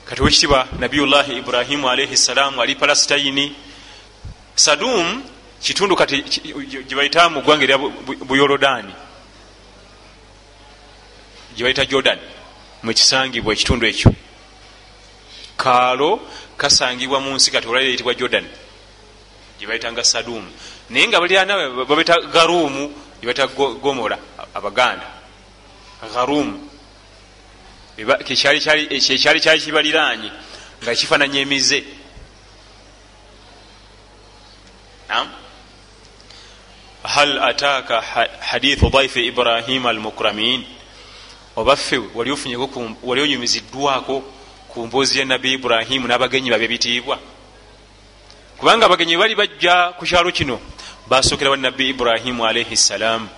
kati 0.06 0.22
wekitiba 0.22 0.68
nabiyullahi 0.80 1.42
ibrahimu 1.42 1.90
alaihi 1.90 2.18
salaamu 2.18 2.62
ali 2.62 2.76
palasitayini 2.76 3.56
sadum 4.56 5.37
kitundu 5.62 5.96
kati 5.96 6.24
gyebayita 6.88 7.30
mu 7.30 7.42
ggwanga 7.42 7.64
erya 7.64 7.78
buyorodaani 8.30 8.94
gyebayita 11.56 11.86
jordan 11.86 12.20
mwekisangibwa 12.84 13.54
ekitundu 13.54 13.86
ekyo. 13.86 14.14
Kaalo 15.58 16.22
kasangibwa 16.58 17.20
mu 17.20 17.34
nsi 17.36 17.52
kati 17.52 17.68
olwaliro 17.68 17.90
eyitibwa 17.90 18.14
jordan. 18.14 18.46
Gyebayitanga 19.60 20.04
sadumu 20.04 20.50
naye 20.90 21.08
nga 21.08 21.20
balyana 21.20 21.70
babaita 21.70 22.22
garuumu 22.34 22.94
gyebaita 23.20 23.48
gomora 23.82 24.18
abaganda. 24.54 25.08
Garuumu. 26.14 26.70
Kyekyali 27.98 29.40
kyali 29.42 29.60
kibaliranye 29.60 30.32
nga 30.84 30.96
kifananya 30.96 31.40
emize 31.42 31.84
hal 37.08 37.40
ataaka 37.40 38.02
hadithu 38.40 38.90
daifi 38.90 39.28
ibrahima 39.28 39.90
almukramin 39.90 40.66
wali 42.16 42.32
ofunyeko 42.32 42.92
wali 43.04 43.22
oyumiziddwako 43.22 44.24
ku 44.68 44.88
mboozi 44.88 45.20
ya 45.20 45.26
nabi 45.26 45.54
iburahimu 45.54 46.08
n'abagenyi 46.08 46.50
babe 46.52 46.68
bitiibwa 46.68 47.20
kubanga 48.58 48.86
abagenyi 48.86 49.18
bali 49.18 49.36
bajja 49.36 49.94
ku 49.98 50.06
kyalo 50.06 50.32
kino 50.32 50.60
basookera 51.08 51.52
wa 51.52 51.58
nabi 51.58 51.90
iburahimu 51.90 52.46
alaihi 52.46 52.78
ssalaamu 52.78 53.30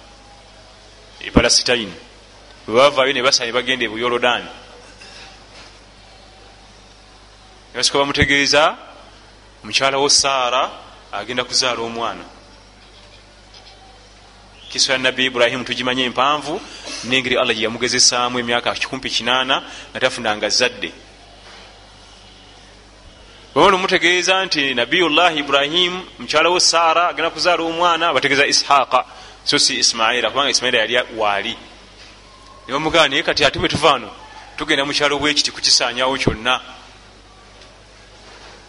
e 1.21 1.31
palasitayini 1.31 1.93
bwebavaayo 2.67 3.13
ne 3.13 3.21
basaba 3.21 3.45
ne 3.45 3.53
bagenda 3.53 3.85
e 3.85 3.89
buyorodaani 3.89 4.49
nebasika 7.71 7.99
bamutegeeza 7.99 8.75
mukyala 9.63 9.97
wo 9.97 10.09
saara 10.09 10.71
agenda 11.11 11.43
kuzaala 11.43 11.81
omwana 11.81 12.38
kiso 14.69 14.91
ya 14.91 14.97
nabbi 14.97 15.25
iburahimu 15.25 15.63
tugimanye 15.63 16.03
empanvu 16.05 16.61
nengeri 17.03 17.37
allah 17.37 17.55
gyeyamugezesaamu 17.55 18.39
emyaka 18.39 18.73
kikumpi 18.73 19.09
kinaana 19.09 19.63
nga 19.91 19.99
tafunanga 19.99 20.49
zadde. 20.49 20.91
Bamana 23.55 23.75
omutegeeza 23.75 24.45
nti 24.45 24.73
nabiyullahi 24.73 25.39
ibrahimu 25.39 26.05
mukyala 26.19 26.49
wo 26.49 26.59
saara 26.59 27.07
agenda 27.09 27.29
kuzaala 27.29 27.63
omwana 27.63 28.13
bategeeza 28.13 28.45
ishaqa 28.45 29.05
so 29.43 29.59
si 29.59 29.79
ismaila 29.79 30.29
kubanga 30.29 30.49
ismaila 30.49 30.77
yali 30.77 30.97
waali. 31.17 31.57
Nebamugamba 32.67 33.09
naye 33.09 33.23
kati 33.23 33.45
ate 33.45 33.59
bwetuvaano 33.59 34.11
tugenda 34.57 34.85
mukyalo 34.85 35.19
bwekiti 35.19 35.51
kukisanyawo 35.51 36.17
kyonna. 36.17 36.61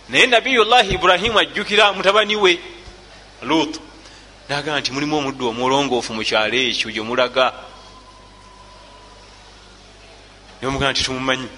Naye 0.08 0.26
nabiyullahi 0.26 0.94
iburahimu 0.94 1.38
ajjukira 1.38 1.92
mutabani 1.92 2.36
we 2.36 2.58
lutu 3.42 3.80
nagaa 4.50 4.80
nti 4.80 4.92
mulimu 4.92 5.16
omuddu 5.16 5.48
omulongoofu 5.48 6.10
mukyalo 6.14 6.58
ekyo 6.58 6.90
gyemulaga 6.90 7.54
nebamugamba 10.58 10.92
nti 10.92 11.04
tumumanyi. 11.06 11.48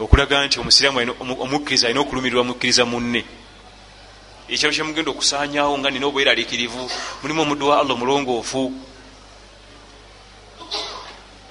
Okulaga 0.00 0.46
nti 0.46 0.56
omusiraamu 0.60 0.98
omukkiriza 1.20 1.86
alina 1.86 2.00
okulumirirwa 2.00 2.48
mukkiriza 2.48 2.88
munne. 2.88 3.22
Ekyalo 4.48 4.72
kyemugenda 4.72 5.10
okusanyawo 5.12 5.76
nga 5.78 5.90
nina 5.90 6.06
obweraliikirivu 6.08 6.84
mulimu 7.20 7.42
omuddu 7.42 7.68
wa 7.68 7.80
allah 7.80 7.92
omulongoofu. 7.96 8.72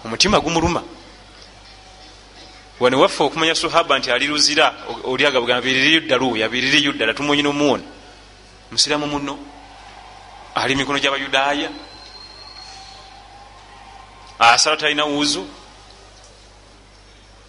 Omutima 0.05 0.41
gumuluma. 0.41 0.81
Wane 2.79 2.95
waffe 2.97 3.21
okumanya 3.23 3.55
suhaba 3.55 3.99
nti 3.99 4.09
ali 4.09 4.25
luzira 4.25 4.73
olyagabugamba 5.05 5.61
biririyo 5.61 5.99
ddalu 6.01 6.37
yabiririyo 6.41 6.91
ddala 6.97 7.13
tumunyi 7.13 7.45
nomuwona 7.45 7.94
musiramu 8.71 9.07
muno 9.07 9.39
ali 10.55 10.75
mikono 10.75 10.99
gy'abayudaaya 10.99 11.69
asala 14.39 14.77
talina 14.77 15.05
wuuzu 15.05 15.47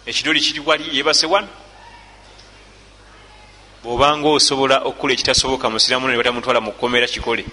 ekidoli 0.07 0.41
kiri 0.41 0.59
wali 0.59 0.97
yebase 0.97 1.27
wano. 1.27 1.47
Bwobanga 3.83 4.27
osobola 4.29 4.79
okukola 4.79 5.13
ekitasoboka 5.13 5.69
musiramu 5.69 6.07
ne 6.07 6.17
batamutwala 6.17 6.61
mu 6.61 6.71
kkomera 6.71 7.07
kikole. 7.07 7.45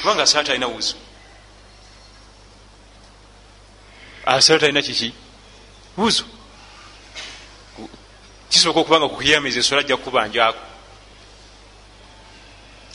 Kubanga 0.00 0.22
asala 0.22 0.44
talina 0.44 0.66
wuzu. 0.66 0.96
Asala 4.26 4.58
talina 4.58 4.82
kiki? 4.82 5.12
Wuzu. 5.96 6.24
Kisooka 8.50 8.80
okubanga 8.80 9.08
kukiyamiza 9.08 9.60
esola 9.60 9.80
ajja 9.80 9.96
kukubanjaako 9.96 10.71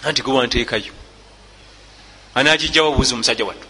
anti 0.08 0.22
gwe 0.22 0.34
wanteekayo 0.34 0.94
anagijjawo 2.36 2.92
buuzi 2.96 3.14
omusajja 3.14 3.46
wattu? 3.46 3.68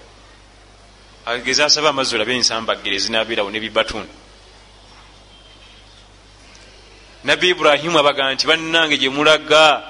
Ageza 1.25 1.65
asaba 1.65 1.89
amazzi 1.89 2.15
olabe 2.15 2.35
ensambagere 2.35 2.97
zinabeerawo 2.99 3.49
nebibatuni 3.51 4.07
nabbi 7.23 7.49
iburahimu 7.49 7.99
abaga 7.99 8.33
nti 8.33 8.47
bannange 8.47 8.97
gyemulaga 8.97 9.83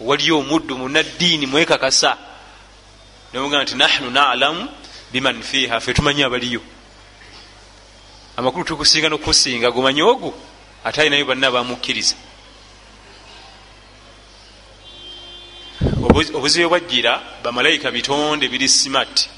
waliyo 0.00 0.38
omuddu 0.38 0.78
munaddiini 0.78 1.46
mwekakasa. 1.46 2.16
Nomuga 3.32 3.62
nti 3.62 3.74
nahnu 3.74 4.10
nalamu 4.10 4.68
biman 5.12 5.42
fiha 5.42 5.80
fe 5.80 5.94
tumanyi 5.94 6.22
abaliyo. 6.22 6.60
Amakulu 8.36 8.64
tukusinga 8.64 9.08
nokusinga 9.08 9.70
gumanyi 9.70 10.02
ogu 10.02 10.34
ate 10.84 11.00
alinayo 11.00 11.24
banna 11.24 11.50
bamukkiriza 11.50 12.14
obuzibe 16.34 16.66
bwajjira 16.68 17.12
bamalayika 17.42 17.90
bitonde 17.90 18.48
biri 18.48 18.68
smart 18.68 19.28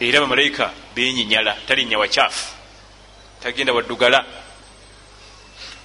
era 0.00 0.20
bamalayika 0.20 0.72
benyinyala 0.94 1.52
talinnya 1.66 1.98
wakyafu 1.98 2.46
tagenda 3.42 3.72
waddugala 3.72 4.24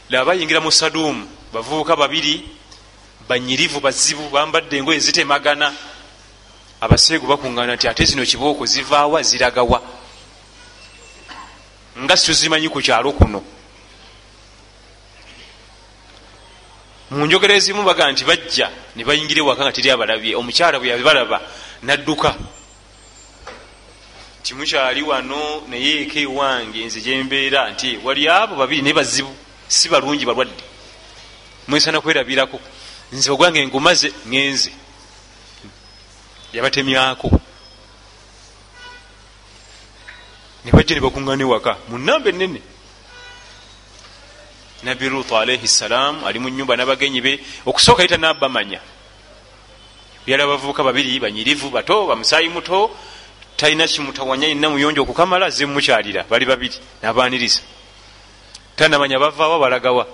laba 0.09 0.25
bayingira 0.25 0.61
mu 0.61 0.71
saduumu 0.71 1.27
bavubuka 1.53 1.95
babiri 1.95 2.43
banyirivu 3.27 3.79
bazibu 3.79 4.29
bambadde 4.29 4.77
engoye 4.77 4.99
zitemagana 4.99 5.73
abaseegu 6.81 7.27
bakuŋŋana 7.27 7.75
nti 7.75 7.87
ate 7.87 8.05
zino 8.05 8.25
kibooko 8.25 8.65
zivaawa 8.65 9.23
ziragawa. 9.23 9.81
Nga 11.97 12.17
situzimanyi 12.17 12.69
ku 12.69 12.79
kyalo 12.81 13.11
kuno 13.11 13.54
mu 17.11 17.25
njogera 17.25 17.53
ezimu 17.53 17.83
baga 17.83 18.11
nti 18.11 18.25
bajja 18.25 18.71
ne 18.95 19.03
bayingira 19.05 19.39
ewaka 19.39 19.61
nga 19.63 19.71
teri 19.71 19.89
abalabye. 19.91 20.35
Omukyala 20.35 20.79
bwe 20.79 20.89
yabalaba 20.89 21.41
nadduka. 21.83 22.35
Timukyali 24.43 25.01
wano 25.01 25.61
naye 25.69 26.01
eka 26.01 26.19
ewange 26.19 26.85
nze 26.85 27.01
gyembeera 27.01 27.69
nti 27.73 27.99
wali 28.03 28.27
abo 28.27 28.55
babiri 28.55 28.81
naye 28.81 28.93
bazibu 28.93 29.33
si 29.67 29.89
balungi 29.89 30.25
balwadde. 30.25 30.63
Mwesana 31.67 32.01
kwerabirako 32.01 32.59
nze 33.11 33.31
ogwange 33.31 33.67
ngumaze 33.67 34.13
ngenze 34.27 34.71
yabatemyako. 36.53 37.29
Ne 40.65 40.71
bajja 40.71 40.95
ne 40.95 41.01
bakuŋŋana 41.01 41.43
ewaka 41.45 41.77
mu 41.89 41.97
namba 41.97 42.29
enene 42.29 42.61
nabbi 44.83 45.09
lut 45.09 45.31
alaihi 45.31 45.67
ssalam 45.67 46.23
ali 46.23 46.39
mu 46.39 46.49
nyumba 46.49 46.75
n'abagenyi 46.75 47.21
be 47.21 47.39
okusooka 47.65 48.03
yita 48.03 48.17
nabamanya 48.17 48.79
byala 50.25 50.43
abavubuka 50.43 50.83
babiri 50.83 51.19
banyirivu 51.19 51.69
bato 51.69 52.07
bamusaayi 52.07 52.49
muto 52.49 52.91
talina 53.57 53.87
kimutawanya 53.87 54.47
yina 54.47 54.69
muyonjo 54.69 55.01
okukamala 55.01 55.49
ze 55.49 55.65
mumukyalira 55.65 56.25
bali 56.29 56.45
babiri 56.45 56.77
nabaniriza 57.01 57.61
tanamanya 58.75 59.19
bavaawa 59.19 59.59
balagawa. 59.59 60.07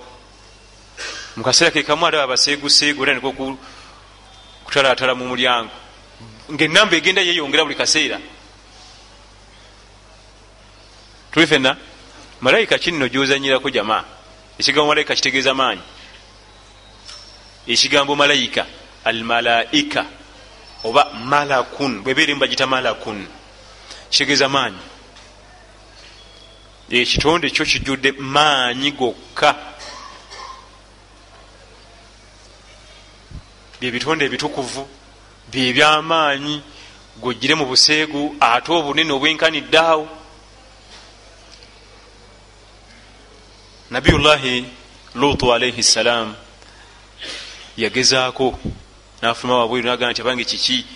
Mukaseera 1.36 1.70
kekamu 1.70 2.06
alaba 2.06 2.24
abaseeguseegu 2.24 3.02
era 3.02 3.14
niko 3.14 3.32
kutalatala 4.64 5.14
mu 5.14 5.26
mulyango. 5.28 5.70
Ngaenamba 6.52 6.96
egenda 6.96 7.22
yeyongera 7.22 7.64
buli 7.64 7.74
kaseera. 7.74 8.20
Tuli 11.32 11.46
fena 11.46 11.76
malayika 12.40 12.78
kinno 12.78 13.08
gyozanyirako 13.08 13.70
jamaa 13.70 14.04
ekigambo 14.62 14.88
malayika 14.88 15.14
kitegeeza 15.14 15.54
maanyi. 15.54 15.80
Ekigambo 17.66 18.16
malayika 18.16 18.66
almalaika 19.04 20.06
oba 20.84 21.10
malakun 21.10 22.02
bwebeeremu 22.02 22.40
bagita 22.40 22.66
malakun 22.66 23.26
kitegeeza 24.10 24.48
maanyi. 24.48 24.78
Ekitonde 26.90 27.50
kyo 27.50 27.64
kijjudde 27.64 28.12
maanyi 28.12 28.90
gokka. 28.92 29.54
Byebitonde 33.80 34.24
ebitukuvu 34.24 34.88
byebyamaanyi 35.50 36.62
gojire 37.20 37.54
mu 37.54 37.66
buseegu 37.66 38.36
ate 38.40 38.72
obunene 38.72 39.12
obwenkaniddeawo 39.12 40.21
nabiyullahi 43.92 44.64
lutu 45.14 45.54
alaihi 45.54 45.82
ssalam 45.82 46.34
yagezaako 47.76 48.58
nafuluma 49.22 49.58
wabweru 49.58 49.86
naga 49.86 50.10
nti 50.10 50.20
abange 50.22 50.44
kiki? 50.44 50.86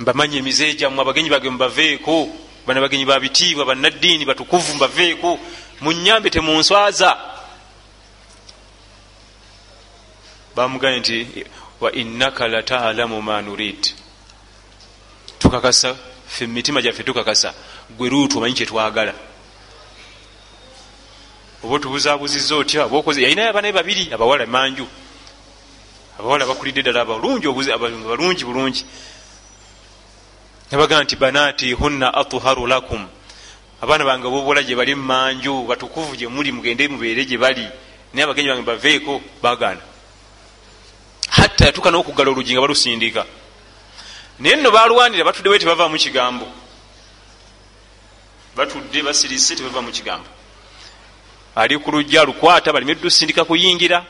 Mbamanyi 0.00 0.36
emize 0.36 0.74
gyammwe 0.74 1.02
abagenyi 1.02 1.30
bage 1.30 1.50
mubaveeko 1.50 2.28
bana 2.66 2.80
bagenyi 2.80 3.04
babitiibwa 3.04 3.64
bannaddiini 3.66 4.24
batukuvu 4.24 4.72
mubaveeko 4.72 5.38
munyambe 5.80 6.30
temunswaza. 6.30 7.10
Bamugane 10.56 10.98
nti 11.00 11.26
wa 11.80 11.92
innaka 11.92 12.48
latalamu 12.48 13.22
ma 13.22 13.42
nurid. 13.42 13.82
Tukakasa 15.38 15.96
fe 16.28 16.46
mumitima 16.46 16.82
gyaffe 16.82 17.02
tukakasa 17.02 17.54
gwe 17.96 18.08
luutu 18.10 18.38
omanyi 18.38 18.54
kyetwagala 18.54 19.14
oba 21.64 21.74
otubuzabuzizza 21.74 22.56
otya? 22.56 22.84
Obaokoze 22.86 23.22
yalinayo 23.22 23.50
abanaye 23.50 23.72
babiri 23.72 24.12
abawala 24.14 24.46
manju. 24.46 24.86
Abawala 26.18 26.46
bakulidde 26.46 26.82
ddala 26.82 27.02
abalungi 27.02 27.46
balungi 27.46 28.44
bulungi. 28.44 28.84
Nabagaa 30.70 31.02
nti 31.02 31.16
banaati 31.16 31.72
hunna 31.72 32.14
atuharu 32.14 32.66
lakum. 32.66 33.06
Abaana 33.82 34.04
bange 34.04 34.28
bobola 34.28 34.62
gye 34.62 34.76
bali 34.76 34.94
mumanju 34.94 35.66
batukuvu 35.66 36.16
gye 36.16 36.28
muli 36.28 36.52
mugende 36.52 36.88
mubeere 36.88 37.24
gye 37.24 37.38
bali. 37.38 37.66
Naye 38.12 38.24
abagenyi 38.24 38.48
bange 38.48 38.62
baveeko 38.62 39.20
bagaana 39.42 39.82
hatta 41.28 41.66
yatuuka 41.66 41.90
n'okugala 41.90 42.30
olugi 42.30 42.52
nga 42.52 42.60
balusindika. 42.60 43.26
Naye 44.38 44.56
nno 44.56 44.70
balwanira 44.70 45.24
batudde 45.24 45.50
we 45.50 45.58
tebava 45.58 45.88
mu 45.88 45.98
kigambo. 45.98 46.46
Batudde 48.56 49.02
basirise 49.02 49.56
tebava 49.56 49.82
mu 49.82 49.90
kigambo 49.90 50.37
ali 51.58 51.78
ku 51.78 51.90
lujja 51.90 52.24
lukwata 52.24 52.72
balime 52.72 52.94
tusindika 52.94 53.44
kuyingira. 53.44 54.06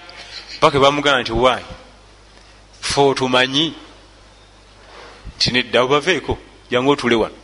Paka 0.61 0.79
bamugana 0.79 1.23
nti 1.23 1.33
wayi 1.33 1.65
fe 2.81 3.01
otumanyi 3.01 3.75
nti 5.37 5.51
nedda 5.51 5.87
baveeko 5.87 6.39
jangu 6.71 6.91
otule 6.91 7.17
wano. 7.17 7.35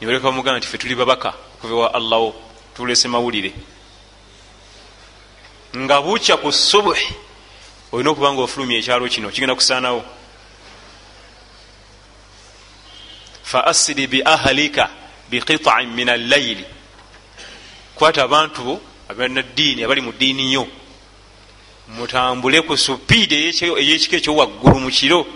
Nibaleka 0.00 0.24
bamugana 0.24 0.58
nti 0.58 0.66
fe 0.66 0.78
tuli 0.78 0.94
babaka 0.94 1.34
okuva 1.58 1.74
wa 1.74 1.94
allahu 1.94 2.34
tulese 2.74 3.08
mawulire. 3.08 3.52
Nga 5.76 6.02
bukya 6.02 6.36
ku 6.36 6.52
subuhi 6.52 7.06
olina 7.92 8.10
okuba 8.10 8.32
nga 8.32 8.42
ofulumya 8.42 8.78
ekyalo 8.78 9.08
kino 9.08 9.30
kigenda 9.30 9.54
kusaanawo. 9.54 10.02
Fa 13.42 13.64
asiri 13.64 14.06
bi 14.06 14.22
ahalika 14.24 14.90
biqitain 15.30 15.94
min 15.94 16.08
allaili 16.08 16.77
kwata 17.98 18.22
abantu 18.22 18.60
bo 18.64 18.74
abanaddiini 19.08 19.82
abali 19.82 20.00
mu 20.00 20.12
ddiini 20.12 20.52
yo. 20.52 20.66
Mutambule 21.88 22.62
ku 22.62 22.76
supiidi 22.76 23.34
eyekiko 23.50 24.16
ekyowaggulu 24.16 24.78
mu 24.80 24.90
kiro. 24.90 25.26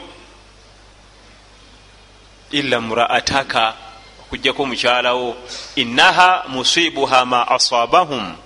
Illa 2.53 2.81
muraataka 2.81 3.75
okugjako 4.23 4.63
omukyalawo 4.63 5.37
innaha 5.77 6.45
musibuha 6.49 7.25
ma 7.25 7.41
asabahum. 7.49 8.37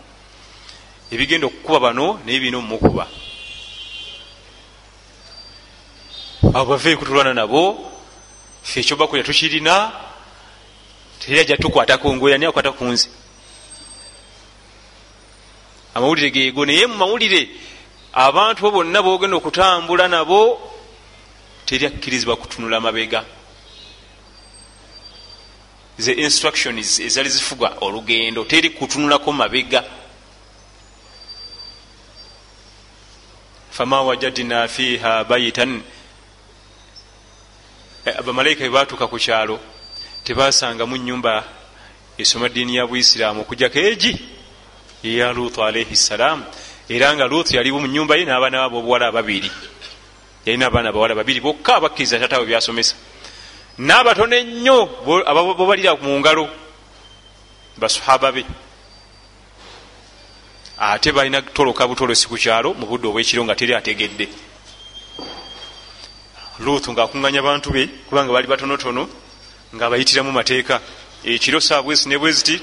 Ebigenda 1.12 1.46
okukuba 1.46 1.80
bano 1.80 2.20
naye 2.24 2.40
bina 2.40 2.58
omumukuba 2.58 3.06
abo 6.56 6.64
baveeku 6.72 7.04
tulwana 7.04 7.34
nabo 7.34 7.90
fe 8.62 8.80
ekyobakulya 8.80 9.24
tukirina 9.24 9.92
teri 11.20 11.40
ajja 11.40 11.56
tukwatako 11.56 12.16
ngoyani 12.16 12.46
akwata 12.46 12.72
ku 12.72 12.84
nze 12.84 13.08
amawulire 15.97 16.30
geego 16.30 16.66
naye 16.66 16.86
mu 16.86 16.97
mawulire 16.97 17.49
abantu 18.12 18.61
bo 18.62 18.70
bonna 18.70 19.03
bogenda 19.03 19.36
okutambula 19.36 20.09
nabo 20.09 20.61
teri 21.64 21.86
akkirizibwa 21.86 22.36
kutunula 22.36 22.80
mabega. 22.80 23.24
Ze 25.99 26.12
instructions 26.12 27.01
ezali 27.01 27.28
zifuga 27.28 27.72
olugendo 27.80 28.44
teri 28.44 28.70
kutunulako 28.70 29.32
mabega. 29.32 29.84
Fama 33.70 34.03
wajadna 34.03 34.68
fiha 34.68 35.24
baitan 35.24 35.82
abamalayika 38.05 38.64
bebatuuka 38.64 39.07
ku 39.09 39.16
kyalo 39.18 39.59
tebasangamu 40.24 40.97
nyumba 40.97 41.44
esoma 42.18 42.49
diini 42.49 42.76
ya 42.76 42.86
buisiraamu 42.86 43.40
okujjako 43.40 43.78
egi 43.78 44.36
eya 45.07 45.32
lutu 45.32 45.62
alaihi 45.62 45.96
ssalaamu 45.96 46.44
era 46.88 47.14
nga 47.14 47.26
lutu 47.26 47.57
yaliwo 47.57 47.80
mu 47.80 47.86
nyumba 47.86 48.16
ye 48.16 48.24
n'abaana 48.24 48.59
babo 48.66 48.78
obuwala 48.78 49.12
babiri. 49.12 49.50
Yalina 50.46 50.66
abaana 50.66 50.92
bawala 50.92 51.14
babiri 51.14 51.40
bokka 51.40 51.76
abakkiriza 51.76 52.18
tatawe 52.18 52.46
byasomesa. 52.46 52.94
N'abatono 53.78 54.36
ennyo 54.36 54.86
bobalira 55.59 55.96
mu 55.98 56.18
ngalo 56.20 56.48
basahaba 57.76 58.32
be. 58.32 58.44
Ate 60.78 61.12
balina 61.12 61.42
toloka 61.42 61.86
butolosi 61.88 62.28
ku 62.28 62.36
kyalo 62.36 62.74
mu 62.74 62.86
budde 62.86 63.09
obwekiro 63.09 63.42
nga 63.44 63.54
teri 63.57 63.74
ategedde. 63.74 64.28
Lutu 66.61 66.92
ngaakuŋŋanya 66.92 67.42
bantu 67.42 67.70
be 67.74 67.90
kubanga 68.09 68.32
bali 68.32 68.46
batonotono 68.46 69.09
ngaabayitiramu 69.74 70.30
mateeka. 70.30 70.80
Ekiro 71.24 71.61
saa 71.61 71.82
bwesi 71.82 72.09
ne 72.09 72.18
bweziti 72.18 72.62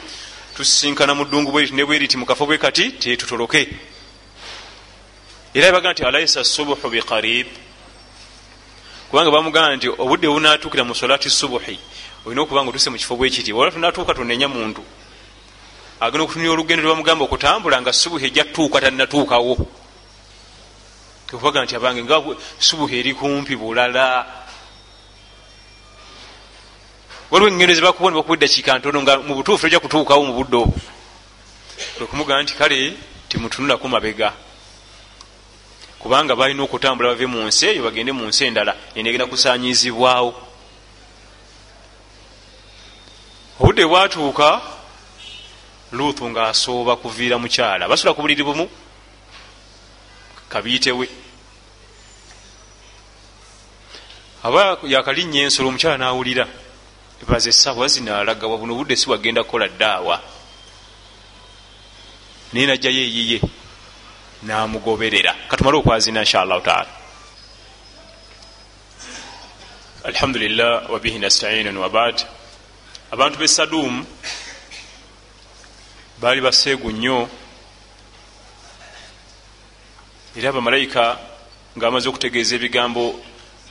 tusisinkana 0.56 1.14
mu 1.14 1.26
ddungu 1.26 1.52
bweriti 1.52 1.74
ne 1.74 1.86
bweriti 1.86 2.18
mu 2.18 2.26
kafo 2.26 2.46
bwe 2.46 2.58
kati 2.58 2.92
tetutoloke. 2.92 3.68
Era 5.54 5.72
bagaa 5.72 5.92
nti 5.92 6.04
alaisa 6.04 6.44
subuhu 6.44 6.90
biqarib 6.90 7.48
kubanga 9.10 9.32
bamugamba 9.32 9.76
nti 9.76 9.88
obudde 9.90 10.28
bunatuukira 10.28 10.84
mu 10.84 10.96
solati 10.96 11.30
subuhi 11.30 11.78
olina 12.26 12.42
okuba 12.42 12.64
nga 12.64 12.70
otuse 12.70 12.90
mu 12.90 12.98
kifo 12.98 13.16
bwekiti 13.16 13.54
wala 13.54 13.72
tunatuuka 13.72 14.14
tunenya 14.14 14.48
muntu. 14.48 14.82
Agenda 16.00 16.24
okutunira 16.24 16.52
olugendo 16.52 16.84
lwebamugamba 16.84 17.24
okutambula 17.26 17.82
nga 17.82 17.94
subuhi 17.94 18.26
ejja 18.28 18.46
tuuka 18.46 18.82
tanatuukawo 18.82 19.58
kubaga 21.30 21.66
nti 21.66 21.76
abange 21.76 22.04
nga 22.04 22.22
subuhi 22.60 23.00
eri 23.00 23.14
kumpi 23.14 23.56
bulala 23.56 24.26
waliwo 27.34 27.50
engendo 27.50 27.74
zebakuba 27.74 28.10
nibakuba 28.12 28.34
eddakiika 28.38 28.78
ntono 28.78 29.02
nga 29.02 29.18
mu 29.18 29.34
butuufu 29.36 29.66
tojja 29.66 29.80
kutuukawo 29.80 30.22
mu 30.26 30.34
budde 30.38 30.58
obwo. 30.58 30.80
Kwekumugamba 31.98 32.44
nti 32.44 32.54
kale 32.54 32.94
timutunulaku 33.28 33.90
mabega. 33.90 34.34
Kubanga 36.00 36.36
balina 36.36 36.64
okutambula 36.64 37.10
bave 37.10 37.26
mu 37.26 37.42
nsi 37.50 37.66
eyo 37.74 37.84
bagende 37.84 38.12
mu 38.14 38.30
nsi 38.30 38.46
endala 38.46 38.78
enegenda 38.94 39.26
kusanyizibwawo 39.26 40.30
obudde 43.60 43.86
bwatuuka 43.86 44.62
luutu 45.92 46.30
ngaasooba 46.30 47.02
kuviira 47.02 47.42
mukyala. 47.42 47.90
Basula 47.90 48.14
ku 48.14 48.22
buliri 48.22 48.44
bumu 48.46 48.70
kabiitewe 50.54 51.10
aba 54.44 54.78
yakalinnya 54.86 55.50
ensolo 55.50 55.70
omukyala 55.74 55.98
nawulira 55.98 56.46
baza 57.26 57.50
esawa 57.50 57.88
zinalagawa 57.88 58.58
buno 58.58 58.76
budde 58.76 58.96
si 58.96 59.10
wagenda 59.10 59.44
kukola 59.44 59.68
ddaawa. 59.68 60.22
Naye 62.54 62.66
najjayo 62.68 63.02
eyiye 63.04 63.42
namugoberera. 64.44 65.36
Katumale 65.50 65.78
okwazina 65.78 66.20
inshallahu 66.20 66.62
taala. 66.62 66.92
Alhamdulillah 70.04 70.92
wabihi 70.92 71.20
nastainun 71.20 71.78
wabad 71.78 72.22
abantu 73.12 73.40
be 73.40 73.48
sadumu 73.48 74.06
baali 76.22 76.42
baseegu 76.42 76.92
nnyo 76.92 77.30
era 80.36 80.50
abamalayika 80.50 81.18
nga 81.78 81.86
bamaze 81.86 82.10
okutegeeza 82.10 82.56
ebigambo 82.56 83.16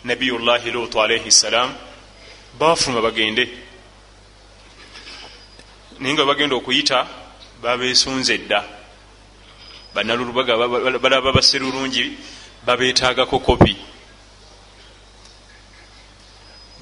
nabiyullahi 0.05 0.71
lutu 0.71 1.03
alaihi 1.03 1.31
ssalam 1.31 1.75
bafuluma 2.59 3.03
bagende. 3.03 3.49
Naye 5.99 6.15
nga 6.15 6.25
bagenda 6.25 6.57
okuyita 6.57 7.07
babesunze 7.63 8.39
dda. 8.39 8.65
Banalulubaga 9.95 10.57
balaba 10.99 11.33
baserulungi 11.33 12.17
babetaagako 12.67 13.39
kopi. 13.39 13.77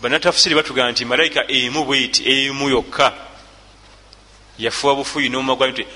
Banatafusiri 0.03 0.55
batugamba 0.55 0.93
nti 0.93 1.05
malayika 1.05 1.45
emu 1.49 1.85
bweti 1.85 2.23
emu 2.25 2.69
yokka. 2.69 3.13
Yafuwa 4.59 4.95
bufuyi 4.95 5.29
nomagwa 5.29 5.69
nti 5.69 5.87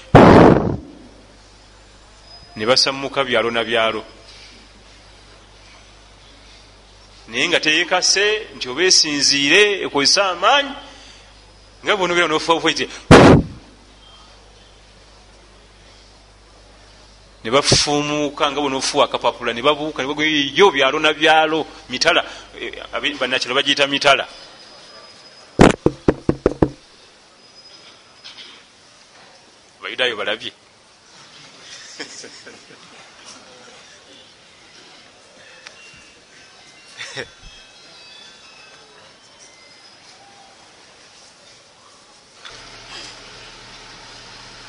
ne 2.56 2.66
basammuka 2.66 3.24
byalo 3.24 3.50
na 3.50 3.64
byalo 3.64 4.04
naye 7.28 7.48
nga 7.48 7.60
teyekase 7.60 8.26
nti 8.56 8.68
oba 8.68 8.82
esinziire 8.82 9.62
ekozesa 9.84 10.30
amaanyi 10.30 10.72
nga 11.84 11.96
bonobera 11.96 12.28
nofuwa 12.28 12.56
bufuyi 12.56 12.74
ti 12.74 12.86
ne 17.44 17.50
bafuumuuka 17.50 18.50
nga 18.50 18.60
bonofuwa 18.60 19.04
akapapula 19.04 19.52
ne 19.52 19.62
babuuka 19.62 20.02
yo 20.54 20.70
byalo 20.70 20.98
na 20.98 21.12
byalo 21.12 21.66
mitala. 21.90 22.24
Banakiro 23.20 23.54
bagiyita 23.54 23.86
mitala. 23.86 24.26
Abayudayo 29.78 30.16
balabye 30.16 30.52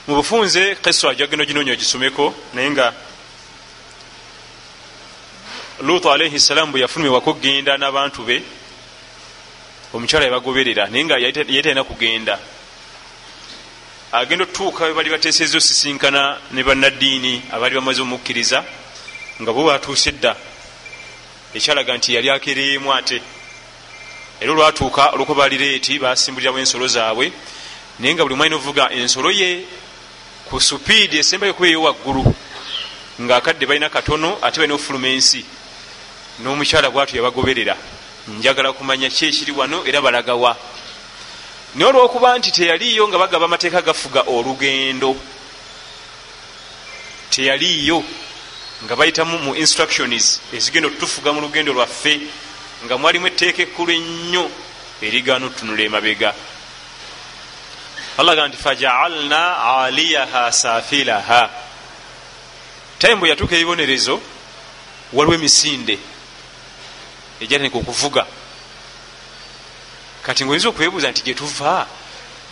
mu 0.07 0.15
bufunze 0.15 0.75
kisa 0.75 1.15
jagendo 1.15 1.45
gino 1.45 1.63
nyo 1.63 1.73
ogisomeko 1.73 2.33
naye 2.53 2.69
nga 2.71 2.93
lutu 5.81 6.11
alaihi 6.11 6.39
salamu 6.39 6.71
bwe 6.71 6.81
yafulumirwako 6.81 7.33
kugenda 7.33 7.77
n'abantu 7.77 8.23
be 8.23 8.43
omukyala 9.93 10.25
yabagoberera 10.25 10.87
naye 10.87 11.05
nga 11.05 11.17
yali 11.17 11.33
talina 11.63 11.83
kugenda. 11.83 12.39
Agenda 14.11 14.43
otutuuka 14.43 14.93
bali 14.93 15.09
bateeseza 15.09 15.57
osisinkana 15.57 16.37
ne 16.51 16.63
bannaddiini 16.63 17.41
abaali 17.51 17.75
bamaze 17.75 18.01
omukkiriza 18.01 18.63
nga 19.41 19.51
bo 19.53 19.65
batuuse 19.65 20.11
dda. 20.11 20.35
Ekyalaga 21.53 21.97
nti 21.97 22.13
yali 22.13 22.29
akereemu 22.29 22.93
ate. 22.93 23.21
Era 24.39 24.51
olwatuuka 24.51 25.09
olwokuba 25.13 25.39
baali 25.49 25.57
reeti 25.57 25.99
basimbulirawo 25.99 26.59
ensolo 26.59 26.87
zaabwe 26.87 27.31
naye 27.99 28.13
nga 28.13 28.23
buli 28.23 28.35
mwalina 28.35 28.55
ovuga 28.55 28.91
ensolo 28.91 29.31
ye 29.31 29.65
ku 30.49 30.59
supiidi 30.61 31.17
esembayo 31.17 31.53
kuba 31.53 31.67
eyo 31.67 31.81
waggulu 31.81 32.23
ngaakadde 33.21 33.65
balina 33.65 33.89
katono 33.89 34.37
ate 34.41 34.57
balina 34.57 34.75
okufuluma 34.75 35.07
ensi. 35.07 35.45
N'omukyala 36.39 36.89
bwatu 36.91 37.15
yabagoberera. 37.15 37.75
Njagala 38.27 38.73
kumanya 38.73 39.09
ki 39.09 39.25
ekiri 39.25 39.51
wano 39.51 39.85
era 39.87 40.01
balagawa 40.01 40.57
naye 41.75 41.89
olwokuba 41.89 42.37
nti 42.37 42.51
teyaliiyo 42.51 43.07
nga 43.07 43.17
bagaba 43.17 43.45
amateeka 43.45 43.81
gafuga 43.81 44.21
olugendo 44.27 45.15
teyaliiyo 47.29 48.03
nga 48.83 48.95
bayitamu 48.95 49.37
mu 49.37 49.55
instructions 49.55 50.39
ezigenda 50.55 50.87
otutufuga 50.87 51.33
mu 51.33 51.41
lugendo 51.41 51.73
lwaffe 51.73 52.21
nga 52.85 52.97
mwalimu 52.97 53.27
etteeka 53.27 53.61
ekkulu 53.67 53.91
ennyo 53.91 54.47
erigaana 55.03 55.45
otunula 55.45 55.83
emabega 55.83 56.31
allah 58.17 58.35
gaa 58.35 58.47
nti 58.47 58.57
fajaalna 58.57 59.57
aliyaha 59.57 60.51
safilaha. 60.51 61.49
Time 62.99 63.15
bwe 63.15 63.29
yatuuka 63.29 63.55
ebibonerezo 63.55 64.21
waliwo 65.13 65.35
emisinde 65.35 65.99
egyatandika 67.41 67.77
okuvuga 67.77 68.25
kati 70.23 70.45
ngaoyinza 70.45 70.69
okwebuuza 70.69 71.11
nti 71.11 71.21
gyetuva 71.21 71.87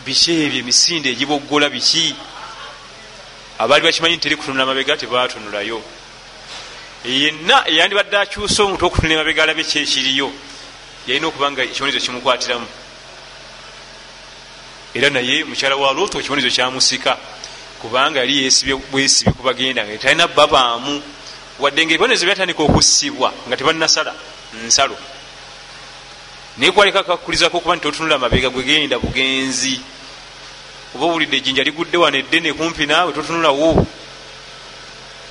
biki 0.06 0.32
ebyo 0.44 0.60
emisinde 0.60 1.10
egiboggola 1.10 1.70
biki? 1.70 2.16
Abaali 3.60 3.84
bakimanyi 3.84 4.16
nti 4.16 4.24
teri 4.24 4.36
kutunula 4.36 4.66
mabega 4.66 4.98
tebatunulayo 4.98 5.80
yenna 7.06 7.68
eyandibadde 7.70 8.18
akyusa 8.18 8.64
omutwe 8.64 8.88
okutunula 8.88 9.16
emabega 9.16 9.44
alabe 9.44 9.64
kyekiriyo 9.64 10.28
yalina 11.08 11.28
okuba 11.28 11.52
nga 11.52 11.64
ekibonerezo 11.64 12.06
kimukwatiramu 12.06 12.68
era 14.94 15.10
naye 15.10 15.44
mukyala 15.44 15.76
wa 15.76 15.94
luto 15.94 16.20
ekibonerezo 16.20 16.54
kyamusika 16.56 17.18
kubanga 17.82 18.20
yali 18.20 18.44
yesibye 18.44 18.76
bwesibye 18.76 19.34
kubagenda 19.34 19.86
nga 19.86 19.98
talina 19.98 20.28
babaamu. 20.28 21.02
Wadde 21.60 21.86
nga 21.86 21.94
ebibonerezo 21.94 22.26
byatandika 22.26 22.64
okusibwa 22.64 23.34
nga 23.48 23.58
tebannasala 23.58 24.14
nsalo. 24.66 24.98
Naye 26.58 26.72
kwaleka 26.72 27.04
kakulizako 27.04 27.58
okuba 27.58 27.76
nti 27.76 27.84
totunula 27.84 28.18
mabega 28.18 28.50
gwegenda 28.50 29.00
bugenzi. 29.00 29.82
Oba 30.96 31.06
owulidde 31.06 31.38
ejjinja 31.38 31.64
ligudde 31.64 31.98
wano 31.98 32.18
eddene 32.18 32.54
kumpi 32.54 32.86
naawe 32.86 33.14
totunulawo 33.14 33.88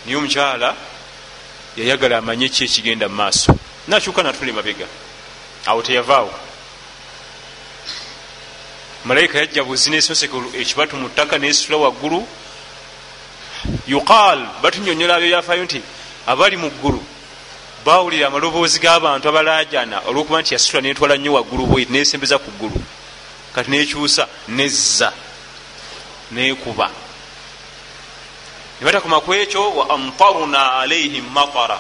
naye 0.05 0.17
omukyala 0.17 0.75
yayagala 1.77 2.19
amanye 2.19 2.49
ki 2.49 2.65
ekigenda 2.65 3.09
mu 3.09 3.15
maaso. 3.15 3.55
Nakyuka 3.87 4.23
natuli 4.23 4.53
mabega 4.53 4.87
awo 5.67 5.83
teyavaawo 5.83 6.52
malayika 9.05 9.39
yajja 9.39 9.65
buzi 9.65 9.91
nesoseka 9.91 10.37
ekibatu 10.55 10.97
mu 10.97 11.09
ttaka 11.09 11.39
nesitula 11.39 11.77
waggulu 11.79 12.27
yuqaal 13.87 14.47
batunyonyola 14.63 15.15
abyo 15.17 15.29
byafaayo 15.29 15.65
nti 15.65 15.83
abali 16.27 16.57
mu 16.57 16.71
ggulu 16.71 17.03
bawulira 17.85 18.27
amaloboozi 18.27 18.79
g'abantu 18.79 19.29
abalajana 19.29 20.03
olwokuba 20.07 20.41
nti 20.41 20.55
yasitula 20.55 20.83
netwala 20.83 21.17
nnyo 21.17 21.33
waggulu 21.33 21.67
bwe 21.67 21.87
nesembeza 21.91 22.39
ku 22.39 22.51
ggulu 22.51 22.79
kati 23.55 23.71
nekyusa 23.71 24.29
nezza 24.49 25.13
nekuba 26.33 26.91
nebatakoma 28.81 29.21
ku 29.21 29.35
ekyo 29.35 29.63
wa 29.79 29.91
amtaruna 29.95 30.79
alaihim 30.81 31.27
matara 31.35 31.79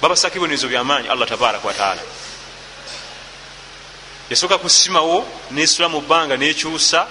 babasaka 0.00 0.36
ibonerizo 0.36 0.68
byamaanyi 0.68 1.08
allah 1.08 1.28
tabaraka 1.28 1.68
wataala 1.68 2.02
yasooka 4.30 4.58
kusimawo 4.58 5.24
nesula 5.50 5.88
mu 5.88 6.00
bbanga 6.00 6.36
nekyusa 6.36 7.06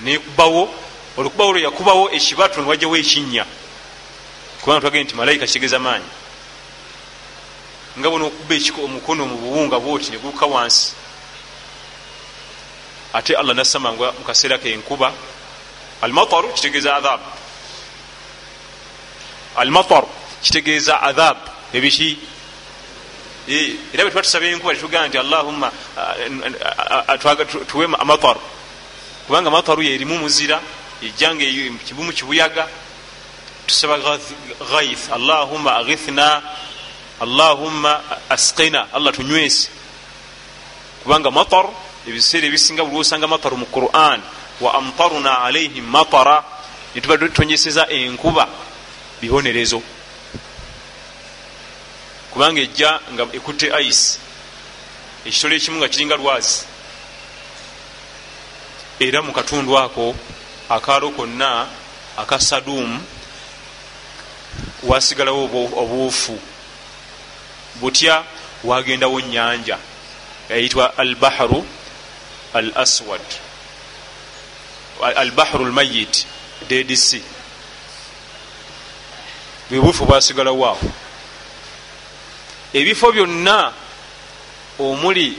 nekubawo 0.00 0.68
olukubawo 1.16 1.52
lwe 1.52 1.62
yakubawo 1.62 2.10
ekibatu 2.10 2.60
niwajjawo 2.60 2.96
ekinnya. 2.96 3.44
Kubanga 4.60 4.80
twagee 4.80 5.04
nti 5.04 5.14
malayika 5.14 5.46
kigeza 5.46 5.78
maanyi. 5.78 6.10
Nga 7.98 8.10
bona 8.10 8.24
okuba 8.24 8.56
omukono 8.84 9.26
mu 9.26 9.36
buwunga 9.36 9.78
bwoti 9.80 10.10
negukka 10.10 10.46
wansi. 10.46 10.92
Ate 13.12 13.36
allah 13.36 13.54
nasamanga 13.54 14.12
mukaseera 14.18 14.58
kenkuba 14.58 15.12
almataru 16.02 16.48
kitegeeza 16.52 16.96
adhabu 16.96 17.24
almataru 19.56 20.08
kitegeeza 20.42 21.02
adhabu 21.02 21.40
ebiki 21.72 22.18
era 23.48 24.04
bwe 24.04 24.10
tuba 24.10 24.22
tusaba 24.22 24.46
enkuba 24.46 24.74
tetugaa 24.74 25.08
nti 25.08 25.18
allahumma 25.18 25.72
tuwe 27.66 27.84
amataru 27.98 28.40
kubanga 29.26 29.50
mataru 29.50 29.82
yerimu 29.82 30.18
muzira 30.18 30.60
ejjanga 31.02 31.44
kibumu 31.86 32.12
kibuyaga. 32.12 32.68
Tusaba 33.66 33.98
ghaith. 34.70 35.12
Allahumma 35.12 35.76
aghithna 35.76 36.42
allahumma 37.20 38.00
asqina. 38.28 38.88
Allah 38.92 39.12
tunywese. 39.12 39.68
Kubanga 41.02 41.30
matar 41.30 41.66
ebiseera 42.06 42.46
ebisinga 42.46 42.84
buli 42.84 43.00
osanga 43.00 43.26
mataru 43.26 43.56
mu 43.56 43.66
quran 43.66 44.20
wa 44.60 44.74
amtaruna 44.74 45.44
alaihim 45.44 45.84
matara 45.84 46.44
netuba 46.94 47.18
tutonyeseza 47.18 47.88
enkuba 47.88 48.48
bibonerezo 49.20 49.82
kubanga 52.34 52.60
ejja 52.60 53.00
nga 53.14 53.22
ekutte 53.32 53.70
ice. 53.86 54.18
Ekitolo 55.24 55.54
ekimu 55.54 55.78
nga 55.78 55.88
kiringa 55.88 56.16
lwazi. 56.16 56.66
Era 58.98 59.22
mu 59.22 59.32
katundu 59.32 59.78
ako 59.78 60.14
akaalo 60.68 61.10
konna 61.14 61.66
aka 62.18 62.40
sadumu 62.40 62.98
wasigalawo 64.82 65.44
obuufu 65.76 66.38
butya 67.80 68.24
wagendawo 68.64 69.20
nyanja 69.20 69.78
yayitwa 70.50 70.98
albahru 70.98 71.66
al 72.54 72.72
aswad 72.74 73.22
albahru 75.16 75.64
lmayit 75.64 76.26
ddc 76.68 77.20
bwebuufu 79.70 80.04
bwasigalawo 80.06 80.66
awo 80.66 80.80
ebifo 82.74 83.12
byonna 83.12 83.72
omuli 84.78 85.38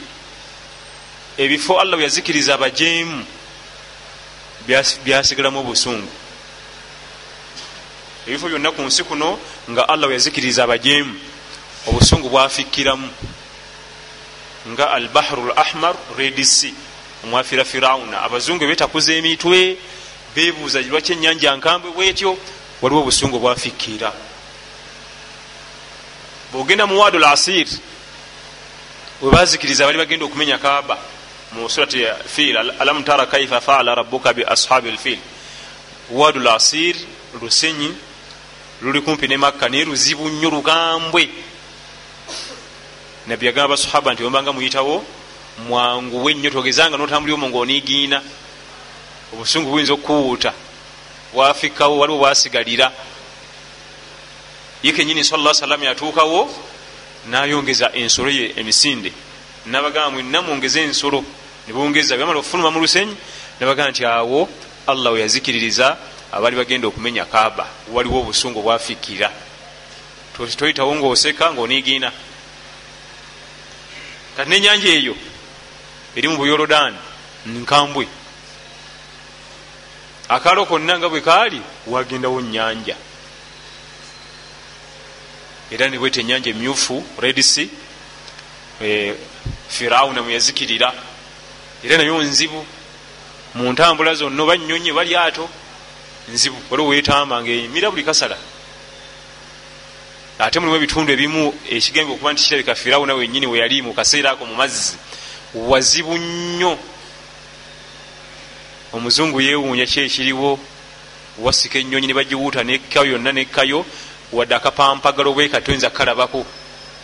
ebifo 1.37 1.79
allah 1.79 1.97
byazikiriza 1.97 2.53
abajeemu 2.55 3.25
byasigalamu 5.03 5.59
obusungu. 5.59 6.07
Ebifo 8.27 8.47
byonna 8.47 8.71
ku 8.71 8.81
nsi 8.81 9.03
kuno 9.03 9.39
nga 9.69 9.83
allah 9.89 10.11
yazikiriza 10.11 10.63
abajeemu 10.63 11.19
obusungu 11.87 12.29
bwafikkiramu. 12.29 13.09
Nga 14.67 14.91
albahru 14.91 15.49
l 15.49 15.53
ahmar 15.55 15.95
redc 16.17 16.71
omwafira 17.23 17.65
firawuna. 17.65 18.21
Abazungu 18.23 18.65
betakuza 18.67 19.13
emitwe 19.13 19.77
bebuuza 20.35 20.81
lwaki 20.81 21.13
enyanja 21.13 21.55
nkambwe 21.55 21.91
bwetyo? 21.91 22.37
Waliwo 22.81 23.01
obusungu 23.01 23.39
bwafikkira 23.39 24.13
bwogenda 26.55 26.87
mu 26.87 26.99
wadu 26.99 27.19
lasir 27.19 27.67
webazikiriza 29.21 29.85
bali 29.85 29.97
bagenda 29.97 30.25
okumenya 30.25 30.57
kaaba. 30.57 30.97
Mu 31.51 31.69
surati 31.69 32.05
fil 32.25 32.57
alam 32.57 33.03
tara 33.03 33.25
kaifa 33.25 33.61
faala 33.61 33.95
rabuka 33.95 34.33
bi 34.33 34.43
ashabi 34.47 34.91
lfil 34.91 35.19
wadu 36.11 36.39
lasir 36.39 36.95
lusenyi 37.41 37.91
luli 38.81 39.01
kumpi 39.01 39.27
ne 39.27 39.37
makka 39.37 39.69
naye 39.69 39.85
luzibu 39.85 40.29
nnyo 40.29 40.49
lugambwe. 40.49 41.29
Nabbi 43.27 43.45
yagamba 43.45 43.75
basahaba 43.75 44.13
nti 44.13 44.23
ombanga 44.23 44.53
muyitawo 44.53 45.03
mwanguwe 45.67 46.33
nnyo 46.33 46.49
togezanga 46.49 46.97
notambuli 46.97 47.33
omwo 47.33 47.49
ngaonigiina 47.49 48.21
obusungu 49.33 49.71
buyinza 49.71 49.93
okuwuuta. 49.93 50.53
Wafikkawo 51.33 51.99
waliwo 51.99 52.19
bwasigalira 52.19 52.91
ye 54.85 54.91
kenyini 54.91 55.23
sala 55.23 55.53
salam 55.53 55.83
yatuukawo 55.83 56.49
nayongeza 57.29 57.91
ensolo 57.93 58.29
ye 58.29 58.53
emisinde. 58.55 59.11
Nabagamba 59.65 60.11
mwenna 60.11 60.41
mwongeze 60.41 60.83
ensolo 60.83 61.23
nebongeza 61.67 62.17
byamala 62.17 62.39
okufuluma 62.39 62.71
mu 62.71 62.79
lusenyi 62.79 63.17
nabagamba 63.59 63.91
nti 63.91 64.05
awo 64.05 64.49
allah 64.87 65.13
we 65.13 65.21
yazikiririza 65.21 65.97
abaali 66.31 66.55
bagenda 66.55 66.87
okumenya 66.87 67.25
kaaba 67.25 67.65
waliwo 67.93 68.19
obusungu 68.19 68.61
bwafikira 68.61 69.31
toyitawo 70.57 70.95
ngaoseka 70.95 71.53
ngaonigiina 71.53 72.11
kati 74.37 74.49
nenyanja 74.49 74.89
eyo 74.89 75.15
eri 76.15 76.27
mu 76.27 76.37
buyorodaani 76.37 76.97
nkambwe. 77.45 78.07
Akaalo 80.29 80.65
konna 80.65 80.99
nga 80.99 81.09
bwe 81.09 81.21
kaali 81.21 81.61
wagendawo 81.87 82.41
nyanja 82.41 82.95
era 85.71 85.89
nebweta 85.89 86.19
enyanja 86.19 86.49
emyufu 86.49 87.03
redc 87.19 87.69
e, 88.81 89.13
firawuna 89.69 90.21
mweyazikirira 90.21 90.93
era 91.83 91.97
nayo 91.97 92.21
nzibu 92.21 92.65
mu 93.55 93.71
ntambula 93.73 94.15
zonna 94.15 94.43
oba 94.43 94.57
nyonyi 94.57 94.91
oba 94.91 95.03
lyato 95.03 95.49
nzibu 96.33 96.57
waliwo 96.69 96.89
wetamba 96.89 97.41
ngaemira 97.41 97.91
buli 97.91 98.03
kasala. 98.03 98.37
Ate 100.39 100.59
mulimu 100.59 100.75
ebitundu 100.77 101.11
ebimu 101.13 101.53
ekigembe 101.69 102.13
okuba 102.13 102.33
nti 102.33 102.43
kirabika 102.43 102.75
firawuna 102.75 103.13
wenyini 103.13 103.47
weyali 103.47 103.81
mu 103.81 103.93
kaseera 103.93 104.31
ako 104.31 104.45
mu 104.45 104.55
mazzi. 104.55 104.97
Wazibu 105.53 106.17
nnyo. 106.17 106.77
Omuzungu 108.93 109.41
yewuunya 109.41 109.85
ki 109.85 109.99
ekiriwo 109.99 110.59
wasika 111.39 111.79
enyonyi 111.79 112.07
nebagiwuuta 112.07 112.63
nekkayo 112.63 113.11
yonna 113.11 113.31
nekkayo 113.31 113.85
wadde 114.31 114.55
akapampagalo 114.55 115.33
bwe 115.33 115.49
katonza 115.49 115.89
kalabako 115.89 116.45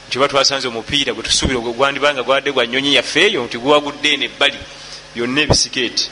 nti 0.08 0.18
oba 0.18 0.28
twasanze 0.28 0.68
omupiira 0.68 1.14
gwe 1.14 1.24
tusuubira 1.24 1.60
gwandibanga 1.60 2.24
gwadde 2.24 2.52
gwa 2.52 2.68
nyonyi 2.68 2.96
yaffe 2.96 3.26
eyo 3.26 3.44
nti 3.46 3.58
gwagudde 3.58 4.14
eno 4.14 4.24
ebbali. 4.26 4.60
Byonna 5.16 5.42
ebisikeeti. 5.42 6.10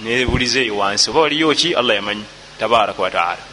Nebuliza 0.00 0.60
eyo 0.60 0.76
wansi. 0.76 1.10
Oba 1.10 1.20
waliyo 1.20 1.54
ki? 1.54 1.74
Allah 1.74 1.96
yamanyi. 1.96 2.24
Tabaraka 2.58 3.02
wataala 3.02 3.52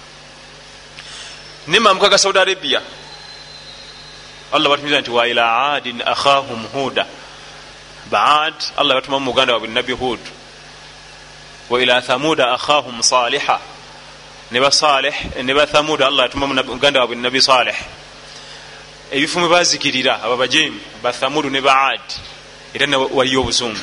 nemamuka 1.68 2.10
ga 2.10 2.18
saudi 2.18 2.40
arabia. 2.40 2.82
Allah 4.52 4.70
batumiza 4.70 5.02
nti 5.02 5.12
waila 5.12 5.74
adin 5.74 6.02
akhahum 6.02 6.66
huda. 6.74 7.06
Baad 8.12 8.54
allah 8.78 8.96
batuma 8.96 9.20
muganda 9.20 9.54
wabwe 9.54 9.68
nabi 9.68 9.94
hud. 9.94 10.20
Waila 11.70 12.02
thamuda 12.02 12.52
akhahum 12.52 13.04
saliha 13.04 13.60
neba 14.52 14.72
saleh 14.72 15.16
neba 15.44 15.68
thamuda 15.68 16.08
allah 16.08 16.26
atuma 16.26 16.48
muganda 16.48 17.00
wabwe 17.00 17.16
nabi 17.16 17.42
saleh 17.42 17.76
ebifo 19.12 19.40
mwe 19.40 19.50
bazikirira 19.50 20.24
aba 20.24 20.38
bajemu 20.38 20.80
bathamudu 21.04 21.50
ne 21.50 21.62
baad 21.62 22.02
era 22.74 22.98
waliyo 22.98 23.42
obusungu 23.42 23.80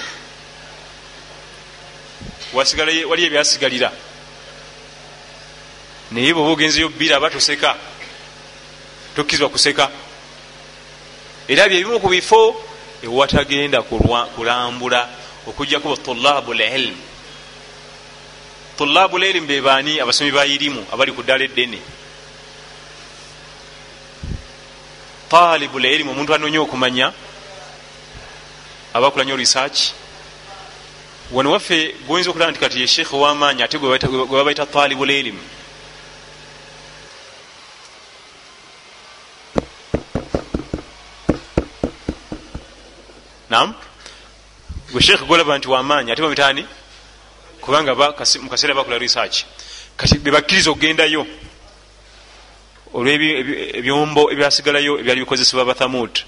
waliyo 2.55 3.27
ebyasigalira 3.27 3.93
naye 6.11 6.33
bweoba 6.33 6.51
ogenzeyo 6.53 6.89
biraba 6.89 7.31
toseka. 7.31 7.75
Tokkizibwa 9.17 9.49
kuseka. 9.49 9.91
Era 11.49 11.69
byebimu 11.69 12.01
ku 12.01 12.09
bifo 12.09 12.62
ewatagenda 13.03 13.83
kulambula 13.83 15.09
okujjaku 15.47 15.89
batulabu 15.89 16.55
lilm 16.55 16.97
tulabu 18.79 19.18
lilm 19.18 19.47
bebaani 19.47 20.01
abasomi 20.01 20.31
ba 20.31 20.47
irimu 20.47 20.87
abali 20.93 21.12
ku 21.12 21.22
ddala 21.22 21.45
eddene. 21.45 21.79
Talibu 25.29 25.79
lilm 25.79 26.09
omuntu 26.09 26.35
anoonya 26.35 26.61
okumanya 26.61 27.12
abakulanya 28.95 29.37
research. 29.37 29.93
Wano 31.33 31.51
waffe 31.53 31.95
goyinza 32.07 32.31
okulaba 32.31 32.51
nti 32.51 32.61
kati 32.61 32.81
ye 32.81 32.87
sheekhe 32.87 33.16
owamaanyi 33.16 33.62
ate 33.62 33.79
gwe 33.79 33.99
babaita 34.31 34.66
talibu 34.66 35.05
lilm 35.05 35.39
nam 43.51 43.74
gwe 44.93 45.03
sheekhe 45.03 45.24
golaba 45.24 45.59
nti 45.59 45.68
wamaanyi 45.68 46.12
ate 46.12 46.22
bamitaani 46.22 46.66
kubanga 47.67 47.95
mukaseera 48.43 48.75
bakola 48.75 48.99
research. 48.99 49.45
Kati 49.97 50.19
bebakkiriza 50.19 50.71
okugendayo 50.71 51.27
olwebyombo 52.95 54.31
ebyasigalayo 54.33 55.01
ebyali 55.01 55.21
bikozesebwa 55.21 55.64
bathamut 55.64 56.25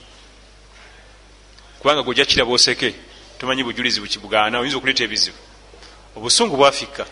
kubanga 1.79 2.03
gweojja 2.03 2.25
kiraba 2.27 2.51
oseke 2.51 2.95
tomanyi 3.39 3.63
bujulizi 3.63 4.01
bukibugaana 4.01 4.59
oyinza 4.59 4.77
okuleeta 4.77 5.05
ebizibu. 5.05 5.39
Obusungu 6.17 6.57
bwafikka 6.57 7.07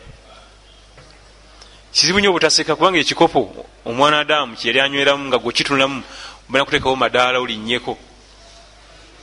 kizibu 1.94 2.18
nyo 2.20 2.30
obutaseka 2.30 2.74
kubanga 2.74 2.98
ekikopo 2.98 3.66
omwana 3.86 4.20
adamu 4.26 4.56
kyeyali 4.56 4.80
anyweramu 4.80 5.24
nga 5.30 5.38
gwekitunulamu 5.38 6.02
bana 6.48 6.64
kuteekawo 6.64 6.96
madaala 6.96 7.38
olinnyeko 7.38 7.94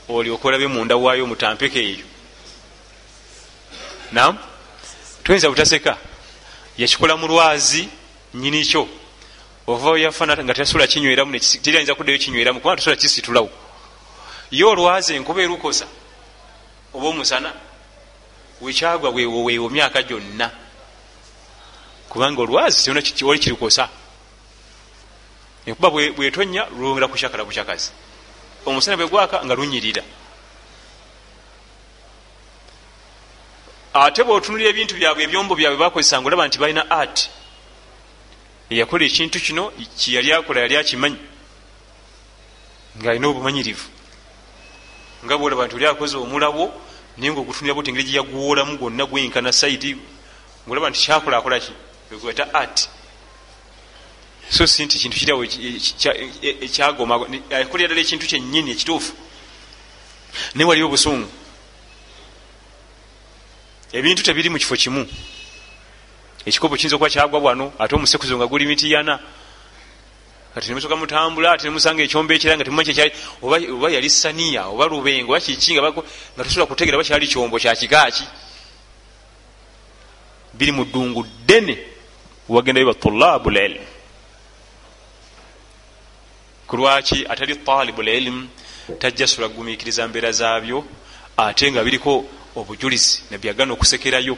olyoka 0.07 0.47
olabe 0.47 0.67
munda 0.67 0.95
waayo 0.95 1.23
omutampeka 1.27 1.79
eyo. 1.79 2.07
Nam 4.15 4.52
tuyinza 5.23 5.49
butaseka 5.49 5.97
yakikola 6.77 7.17
mu 7.17 7.27
lwazi 7.27 7.89
nyini 8.33 8.65
kyo. 8.65 8.87
Ova 9.67 9.99
yafana 9.99 10.43
nga 10.43 10.53
tasula 10.53 10.87
kinyweramu 10.87 11.39
tirayinza 11.39 11.95
kuddayo 11.95 12.17
kinyweramu 12.17 12.59
kubanga 12.59 12.77
tasula 12.77 12.95
kisitulawo. 12.95 13.49
Ye 14.51 14.63
olwazi 14.63 15.15
enkuba 15.15 15.41
erukosa 15.41 15.85
oba 16.93 17.07
omusana 17.07 17.53
wekyagwa 18.61 19.09
wewo 19.09 19.69
myaka 19.69 20.03
gyonna. 20.03 20.51
Kubanga 22.09 22.41
olwazi 22.41 22.91
wali 23.23 23.39
kirikosa. 23.39 23.89
Enkuba 25.65 25.89
bwetonya 25.89 26.67
lwongera 26.75 27.07
kukyakala 27.07 27.45
bukyakazi. 27.45 27.91
Omusana 28.65 28.97
bwegwaka 28.97 29.45
nga 29.45 29.55
lunyirira 29.55 30.03
ate 33.93 34.23
bwotunulira 34.23 34.69
ebintu 34.69 34.95
byabwe 34.95 35.23
ebyombo 35.23 35.53
byabwe 35.55 35.77
bakozesa 35.77 36.17
nga 36.17 36.27
olaba 36.27 36.47
nti 36.47 36.57
balina 36.57 36.83
art. 36.89 37.29
Eyakola 38.69 39.05
ekintu 39.05 39.37
kino 39.39 39.71
kyeyali 39.99 40.33
akola 40.33 40.61
yali 40.61 40.75
akimanyi 40.77 41.19
ngaalina 42.97 43.27
obumanyirivu. 43.27 43.85
Nga 45.25 45.37
bwolaba 45.37 45.65
nti 45.65 45.75
oli 45.75 45.85
akoze 45.85 46.17
omulabo 46.17 46.73
naye 47.17 47.31
nga 47.31 47.41
ogutunira 47.41 47.75
boti 47.75 47.89
engeri 47.89 48.09
gyeyaguwoolamu 48.09 48.77
gwonna 48.77 49.05
gwenkana 49.05 49.51
saidi 49.53 49.97
ngaolaba 50.65 50.89
nti 50.89 50.99
kyakola 51.05 51.37
akolaki 51.37 51.73
egweta 52.11 52.49
art. 52.53 52.89
So 54.49 54.65
si 54.67 54.85
nti 54.85 54.97
kintu 54.97 55.17
kirawo 55.17 55.45
ekyagoma 56.65 57.13
akolera 57.61 57.87
ddala 57.93 58.01
ekintu 58.01 58.25
kyennyini 58.25 58.71
ekituufu. 58.73 59.13
Naye 60.55 60.65
waliwo 60.65 60.87
obusungu 60.89 61.42
ebintu 63.93 64.23
tebiri 64.23 64.49
mu 64.49 64.57
kifo 64.57 64.75
kimu. 64.75 65.07
Ekikopo 66.45 66.75
kiyinza 66.75 66.95
okuba 66.95 67.09
kyagwa 67.09 67.39
bwano 67.39 67.73
ate 67.79 67.95
omusekuzo 67.95 68.37
nga 68.37 68.47
guli 68.47 68.65
mitiyana. 68.65 69.19
Kati 70.53 70.67
nemusoka 70.69 70.95
mutambula 70.95 71.53
ate 71.53 71.63
nemusanga 71.63 72.03
ekyombo 72.03 72.33
ekira 72.33 72.57
nga 72.57 72.65
temumanyi 72.65 72.93
kyekyali 72.93 73.13
oba 73.41 73.89
yali 73.89 74.09
saniya 74.09 74.67
oba 74.67 74.85
lubengo 74.85 75.31
oba 75.31 75.39
kiki 75.39 75.73
nga 75.73 75.93
tosobola 76.43 76.65
kutegera 76.65 76.97
oba 76.97 77.05
kyali 77.05 77.27
kyombo 77.27 77.57
kyakikaaki 77.59 78.25
biri 80.53 80.71
mu 80.71 80.85
ddungu 80.85 81.23
ddene 81.23 81.77
wagendayo 82.49 82.85
batulabu 82.85 83.49
lilm 83.49 83.81
kulwaki 86.67 87.25
atali 87.29 87.55
talibu 87.55 88.01
lilm 88.01 88.47
tajja 88.99 89.27
sobola 89.27 89.49
kugumikiriza 89.49 90.07
mbeera 90.07 90.31
zaabyo 90.31 90.85
ate 91.37 91.71
nga 91.71 91.83
biriko 91.83 92.25
obujulizi 92.55 93.23
nabyagana 93.31 93.73
okusekerayo. 93.73 94.37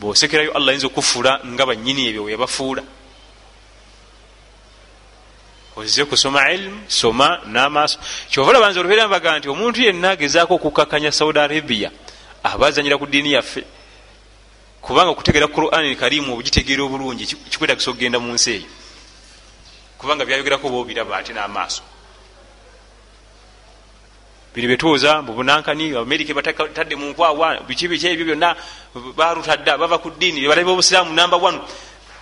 Bwosekerayo 0.00 0.54
allah 0.56 0.68
ayinza 0.68 0.86
okufuula 0.86 1.40
nga 1.44 1.66
banyini 1.66 2.06
ebyo 2.08 2.22
weyabafuula 2.24 2.82
ozize 5.78 6.04
kusoma 6.04 6.50
ilmu 6.52 6.80
soma 6.88 7.40
n'amaaso. 7.46 7.98
Kyova 8.30 8.50
olabanza 8.50 8.80
olubeera 8.80 9.08
mbaga 9.08 9.38
nti 9.38 9.48
omuntu 9.48 9.80
yenna 9.82 10.10
agezaako 10.10 10.54
okukakanya 10.54 11.12
saudi 11.12 11.38
arabia 11.38 11.90
aba 12.42 12.66
azanyira 12.66 12.98
ku 12.98 13.06
ddiini 13.06 13.32
yaffe. 13.32 13.62
Kubanga 14.82 15.10
okutegeera 15.10 15.46
quran 15.46 15.96
karimu 15.96 16.32
obugitegeera 16.32 16.82
obulungi 16.82 17.26
kikwetagisa 17.26 17.90
okugenda 17.90 18.18
mu 18.18 18.32
nsi 18.34 18.50
eyo. 18.50 18.68
Kubanga 19.98 20.24
byayogerako 20.24 20.68
boobiraba 20.68 21.16
ate 21.18 21.32
n'amaaso 21.34 21.82
bino 24.58 24.68
betuuza 24.68 25.22
mubunankani 25.22 25.96
amerika 25.96 26.34
batadde 26.34 26.96
munkwawa 26.96 27.60
biki 27.62 27.86
biki 27.88 28.06
ebyo 28.08 28.24
byonna 28.26 28.56
balutadde 29.14 29.70
bava 29.78 29.98
ku 29.98 30.10
ddiini 30.10 30.48
balabe 30.48 30.70
obusiraamu 30.70 31.14
namba 31.14 31.36
one. 31.36 31.60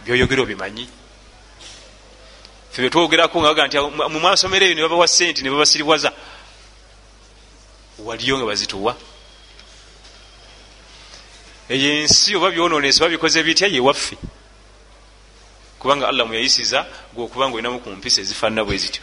Byoyogera 0.04 0.42
obimanyi. 0.42 0.86
Fe 2.72 2.82
betwogerako 2.82 3.40
nga 3.40 3.48
baga 3.48 3.66
nti 3.66 3.76
mumwasomero 4.12 4.66
eyo 4.66 4.74
nebabawa 4.74 5.08
sente 5.08 5.40
nebabasiriwaza 5.40 6.12
waliyo 8.04 8.36
nga 8.36 8.46
bazituwa. 8.46 8.92
Eyo 11.72 11.88
ensi 12.04 12.36
oba 12.36 12.50
byononese 12.50 13.00
oba 13.00 13.16
bikoze 13.16 13.42
bitya 13.42 13.66
yewaffe 13.72 14.16
kubanga 15.80 16.08
allah 16.08 16.26
muyayisiza 16.28 16.84
gweokubanga 17.14 17.54
olinamu 17.56 17.80
ku 17.80 17.88
mpisa 17.90 18.20
ezifaanana 18.20 18.64
bwe 18.64 18.76
zityo. 18.76 19.02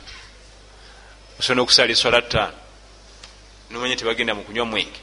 Osobola 1.40 1.62
okusala 1.66 1.92
eswala 1.92 2.22
ttaano 2.22 2.62
nomanya 3.74 3.95
tebagenda 3.95 4.36
mukunywa 4.36 4.65
mwenge. 4.65 5.01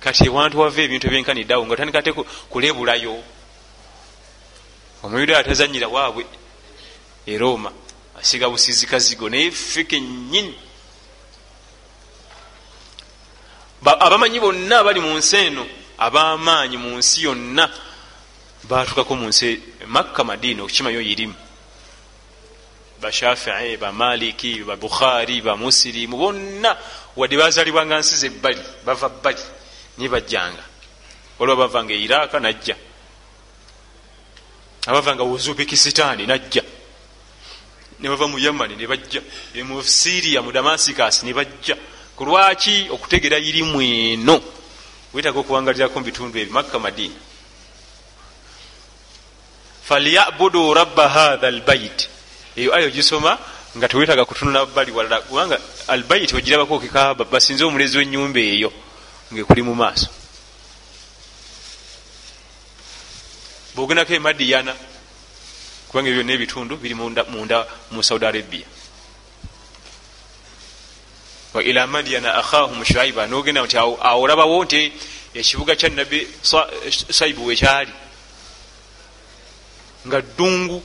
Kati 0.00 0.26
ewantu 0.26 0.60
wava 0.60 0.82
ebintu 0.82 1.06
ebyenkaniddeawo 1.06 1.66
nga 1.66 1.76
tandika 1.76 2.02
te 2.02 2.12
kulebulayo 2.50 3.22
omuyudaaya 5.02 5.44
tazanyira 5.44 5.88
waabwe 5.88 6.26
e 7.26 7.38
roma 7.38 7.70
asiga 8.18 8.48
busizikazigo 8.48 9.28
naye 9.28 9.50
ffe 9.50 9.84
kenyini 9.84 10.54
abamanyi 13.84 14.40
bonna 14.40 14.78
abali 14.78 15.00
mu 15.00 15.14
nsi 15.14 15.36
eno 15.36 15.66
abamaanyi 15.98 16.76
mu 16.76 16.98
nsi 16.98 17.22
yonna 17.22 17.70
batukako 18.68 19.14
mu 19.16 19.26
nsi 19.28 19.60
makka 19.86 20.24
madiina 20.24 20.62
okukimanyi 20.62 20.96
oyirimu 20.96 21.36
bashafii 23.00 23.76
bamaliki 23.76 24.64
babukhari 24.64 25.40
bamusirimu 25.40 26.16
bonna 26.16 26.76
wadde 27.16 27.36
bazalibwanga 27.36 27.98
nsi 27.98 28.16
zebbali 28.16 28.62
bava 28.84 29.08
bbali 29.08 29.42
naye 29.98 30.08
bajjanga. 30.08 30.64
Waliwo 31.38 31.56
bavanga 31.56 31.92
e 31.94 32.00
iraka 32.00 32.40
najja. 32.40 32.76
Abavanga 34.86 35.22
uzubekisitaani 35.24 36.26
najja. 36.26 36.62
Nebava 38.00 38.26
mu 38.28 38.38
yamani 38.38 38.76
nebajja 38.76 39.20
mu 39.64 39.82
siriya 39.82 40.42
mu 40.42 40.52
damasicus 40.52 41.22
nebajja 41.22 41.76
kulwaki 42.16 42.88
okutegera 42.90 43.38
irimu 43.38 43.82
eno? 43.82 44.40
Wetaaga 45.14 45.40
okuwangalirako 45.40 46.00
mubitundu 46.00 46.38
ebyo 46.38 46.52
makka 46.52 46.78
madini 46.78 47.16
falyabudu 49.88 50.74
rabba 50.74 51.08
hatha 51.08 51.46
albait 51.46 52.08
eyo 52.56 52.74
ayo 52.74 52.90
gisoma 52.90 53.38
nga 53.76 53.88
tewetaga 53.88 54.24
kutunula 54.24 54.66
bali 54.66 54.92
walala 54.92 55.20
kubanga 55.20 55.60
albayiti 55.88 56.36
ogirabako 56.36 56.74
okikaba 56.74 57.24
basinze 57.24 57.64
omulezi 57.64 57.98
wenyumba 57.98 58.40
eyo 58.40 58.72
ngaekuli 59.32 59.62
mu 59.62 59.74
maaso. 59.74 60.08
Bwogendako 63.74 64.14
emadiyana 64.14 64.72
kubanga 65.88 66.08
ebyo 66.08 66.22
byonna 66.22 66.32
ebitundu 66.32 66.74
biri 66.80 66.94
munda 66.94 67.24
mu 67.90 68.02
saudi 68.02 68.24
arabia. 68.24 68.66
Wa 71.52 71.62
ila 71.62 71.86
madiyana 71.86 72.34
akhahum 72.40 72.84
shuaiba 72.84 73.26
nogenda 73.26 73.64
nti 73.64 73.76
awo 73.76 74.00
olabawo 74.22 74.64
nti 74.64 74.92
ekibuga 75.34 75.76
kya 75.76 75.88
nabbi 75.88 76.28
saibu 77.12 77.44
wekyali 77.46 77.92
nga 80.06 80.20
ddungu 80.20 80.82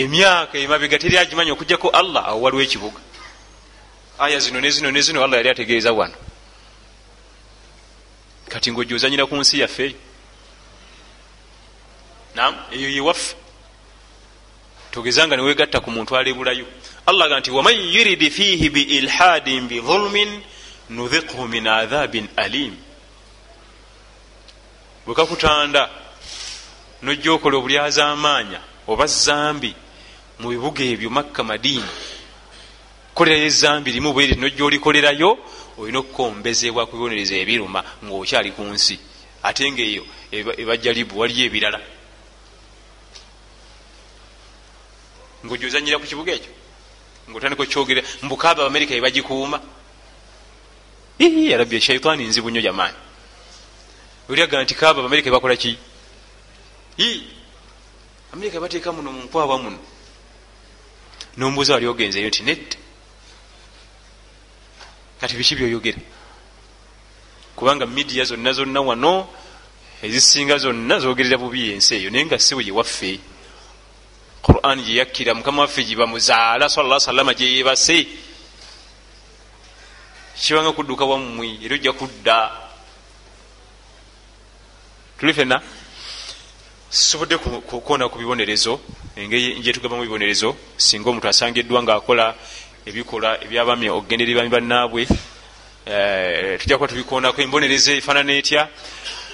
emyaka 0.00 0.58
emabega 0.58 0.98
teri 0.98 1.18
agimanya 1.18 1.52
okujjako 1.52 1.88
allah 2.00 2.22
awo 2.28 2.42
waliwo 2.42 2.62
ekibuga. 2.62 3.00
Aya 4.18 4.38
zino 4.40 4.60
nezino 4.60 4.90
nezino 4.90 5.24
allah 5.24 5.38
yali 5.38 5.50
ategeeza 5.50 5.92
wano. 5.92 6.18
Kati 8.48 8.72
ngaojozanyira 8.72 9.26
ku 9.26 9.36
nsi 9.36 9.60
yaffe 9.60 9.94
nam 12.34 12.54
eyo 12.72 12.88
yewaffe 12.90 13.36
togeza 14.90 15.26
nga 15.26 15.36
newegatta 15.36 15.80
ku 15.80 15.90
muntu 15.90 16.16
alebulayo 16.16 16.66
allah 17.06 17.28
ga 17.28 17.40
nti 17.40 17.50
waman 17.50 17.76
yuridi 17.76 18.30
fihi 18.30 18.70
biilhadin 18.70 19.68
bidhulmin 19.68 20.42
nudhiqhu 20.90 21.48
min 21.48 21.66
adhabin 21.66 22.28
alim 22.36 22.76
bwekakutanda 25.06 25.90
nojja 27.02 27.32
okola 27.32 27.58
obulyazamaanya 27.58 28.60
oba 28.86 29.06
zambi 29.06 29.74
mu 30.38 30.48
bibuga 30.48 30.82
ebyo 30.84 31.10
makka 31.10 31.42
madiini 31.44 31.92
kolerayo 33.18 33.46
ezambi 33.46 33.92
limu 33.92 34.12
bweri 34.12 34.34
nojja 34.38 34.64
olikolerayo 34.64 35.38
olina 35.78 35.98
okukombezebwa 35.98 36.86
ku 36.86 36.94
bibonerezo 36.94 37.34
ebiruma 37.34 37.82
ngaokyali 38.04 38.54
ku 38.54 38.62
nsi. 38.62 38.98
Ate 39.42 39.66
ngaeyo 39.70 40.06
ebajjalibu 40.30 41.18
waliyo 41.18 41.46
ebirala. 41.46 41.80
Ngaojozanyira 45.44 45.98
ku 45.98 46.06
kibuga 46.06 46.32
ekyo? 46.38 46.52
Ngaotandika 47.26 47.62
okyogera 47.62 48.02
mbukaaba 48.22 48.62
abamerika 48.62 48.94
ebagikuuma 48.94 49.58
yarabbi 51.18 51.76
eshaitaani 51.76 52.22
nzibu 52.22 52.50
nnyo 52.50 52.62
jamaani. 52.62 52.98
Olyaga 54.30 54.62
nti 54.62 54.74
kaaba 54.74 55.00
abamerika 55.02 55.28
ebakola 55.28 55.56
ki? 55.58 55.74
Amerika 58.32 58.58
ebateeka 58.58 58.92
muno 58.92 59.10
munkwawa 59.10 59.58
muno 59.58 59.78
nombuuza 61.38 61.74
wali 61.74 61.86
ogenzeyo 61.86 62.28
nti 62.28 62.42
nette 62.42 62.76
kati 65.20 65.34
biki 65.38 65.54
byoyogera? 65.54 66.00
Kubanga 67.56 67.86
midiya 67.86 68.24
zonna 68.24 68.52
zonna 68.52 68.80
wano 68.80 69.28
ezisinga 70.02 70.58
zonna 70.58 70.98
zogerera 70.98 71.38
bubi 71.38 71.72
ensi 71.74 71.94
eyo 71.94 72.10
naye 72.10 72.24
nga 72.26 72.38
siwe 72.38 72.62
yewaffe 72.68 73.18
quran 74.42 74.78
gyeyakkira 74.84 75.34
mukama 75.34 75.62
waffe 75.62 75.82
gyebamuzaala 75.84 76.68
sala 76.68 77.00
salama 77.00 77.34
gyeyebase 77.34 78.06
kibanga 80.38 80.72
kudduka 80.72 81.04
wammwe 81.04 81.58
era 81.64 81.74
ojja 81.74 81.92
kudda. 81.92 82.38
Tuli 85.18 85.34
fena 85.34 85.62
sisobodde 86.90 87.36
kukoona 87.38 88.08
ku 88.08 88.18
bibonerezo 88.18 88.80
engeri 89.16 89.58
njetugabamu 89.58 90.02
bibonerezo 90.02 90.56
singa 90.76 91.10
omuntu 91.10 91.28
asangiddwa 91.28 91.82
ngaakola 91.82 92.34
ebikola 92.86 93.40
ebyabami 93.44 93.86
okugendera 93.90 94.30
ebami 94.32 94.50
bannaabwe 94.50 95.02
tujja 96.58 96.76
kuba 96.76 96.88
tubikoonako 96.88 97.42
embonerezo 97.42 97.92
efaanana 97.92 98.32
etya? 98.32 98.68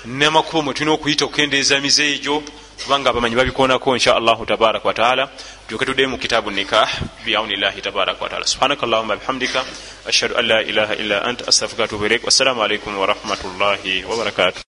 Namakubo 0.04 0.62
mwe 0.62 0.74
tulina 0.74 0.92
okuyita 0.92 1.24
okukendeeza 1.24 1.80
mize 1.80 2.04
egyo 2.14 2.42
kubanga 2.82 3.10
abamanyi 3.10 3.36
babikoonako 3.36 3.96
insha 3.96 4.16
allahu 4.16 4.46
tabaraka 4.46 4.88
wataala 4.88 5.28
tuke 5.68 5.86
tuddemu 5.86 6.10
mu 6.10 6.18
kitaabu 6.18 6.50
nikah 6.50 6.90
biaunillahi 7.24 7.80
tabaraka 7.80 8.24
wataala 8.24 8.46
subhanaka 8.46 8.82
allahuma 8.86 9.16
bihamdika 9.16 9.64
ashhadu 10.06 10.36
an 10.36 10.46
la 10.46 10.62
ilaha 10.62 10.94
illa 10.94 11.24
ant 11.24 11.48
astafirika 11.48 11.84
atubu 11.84 12.06
ilaik 12.06 12.24
wassalamu 12.24 12.62
alaikum 12.62 12.98
warahmatullahi 12.98 14.04
wabarakatuh 14.04 14.73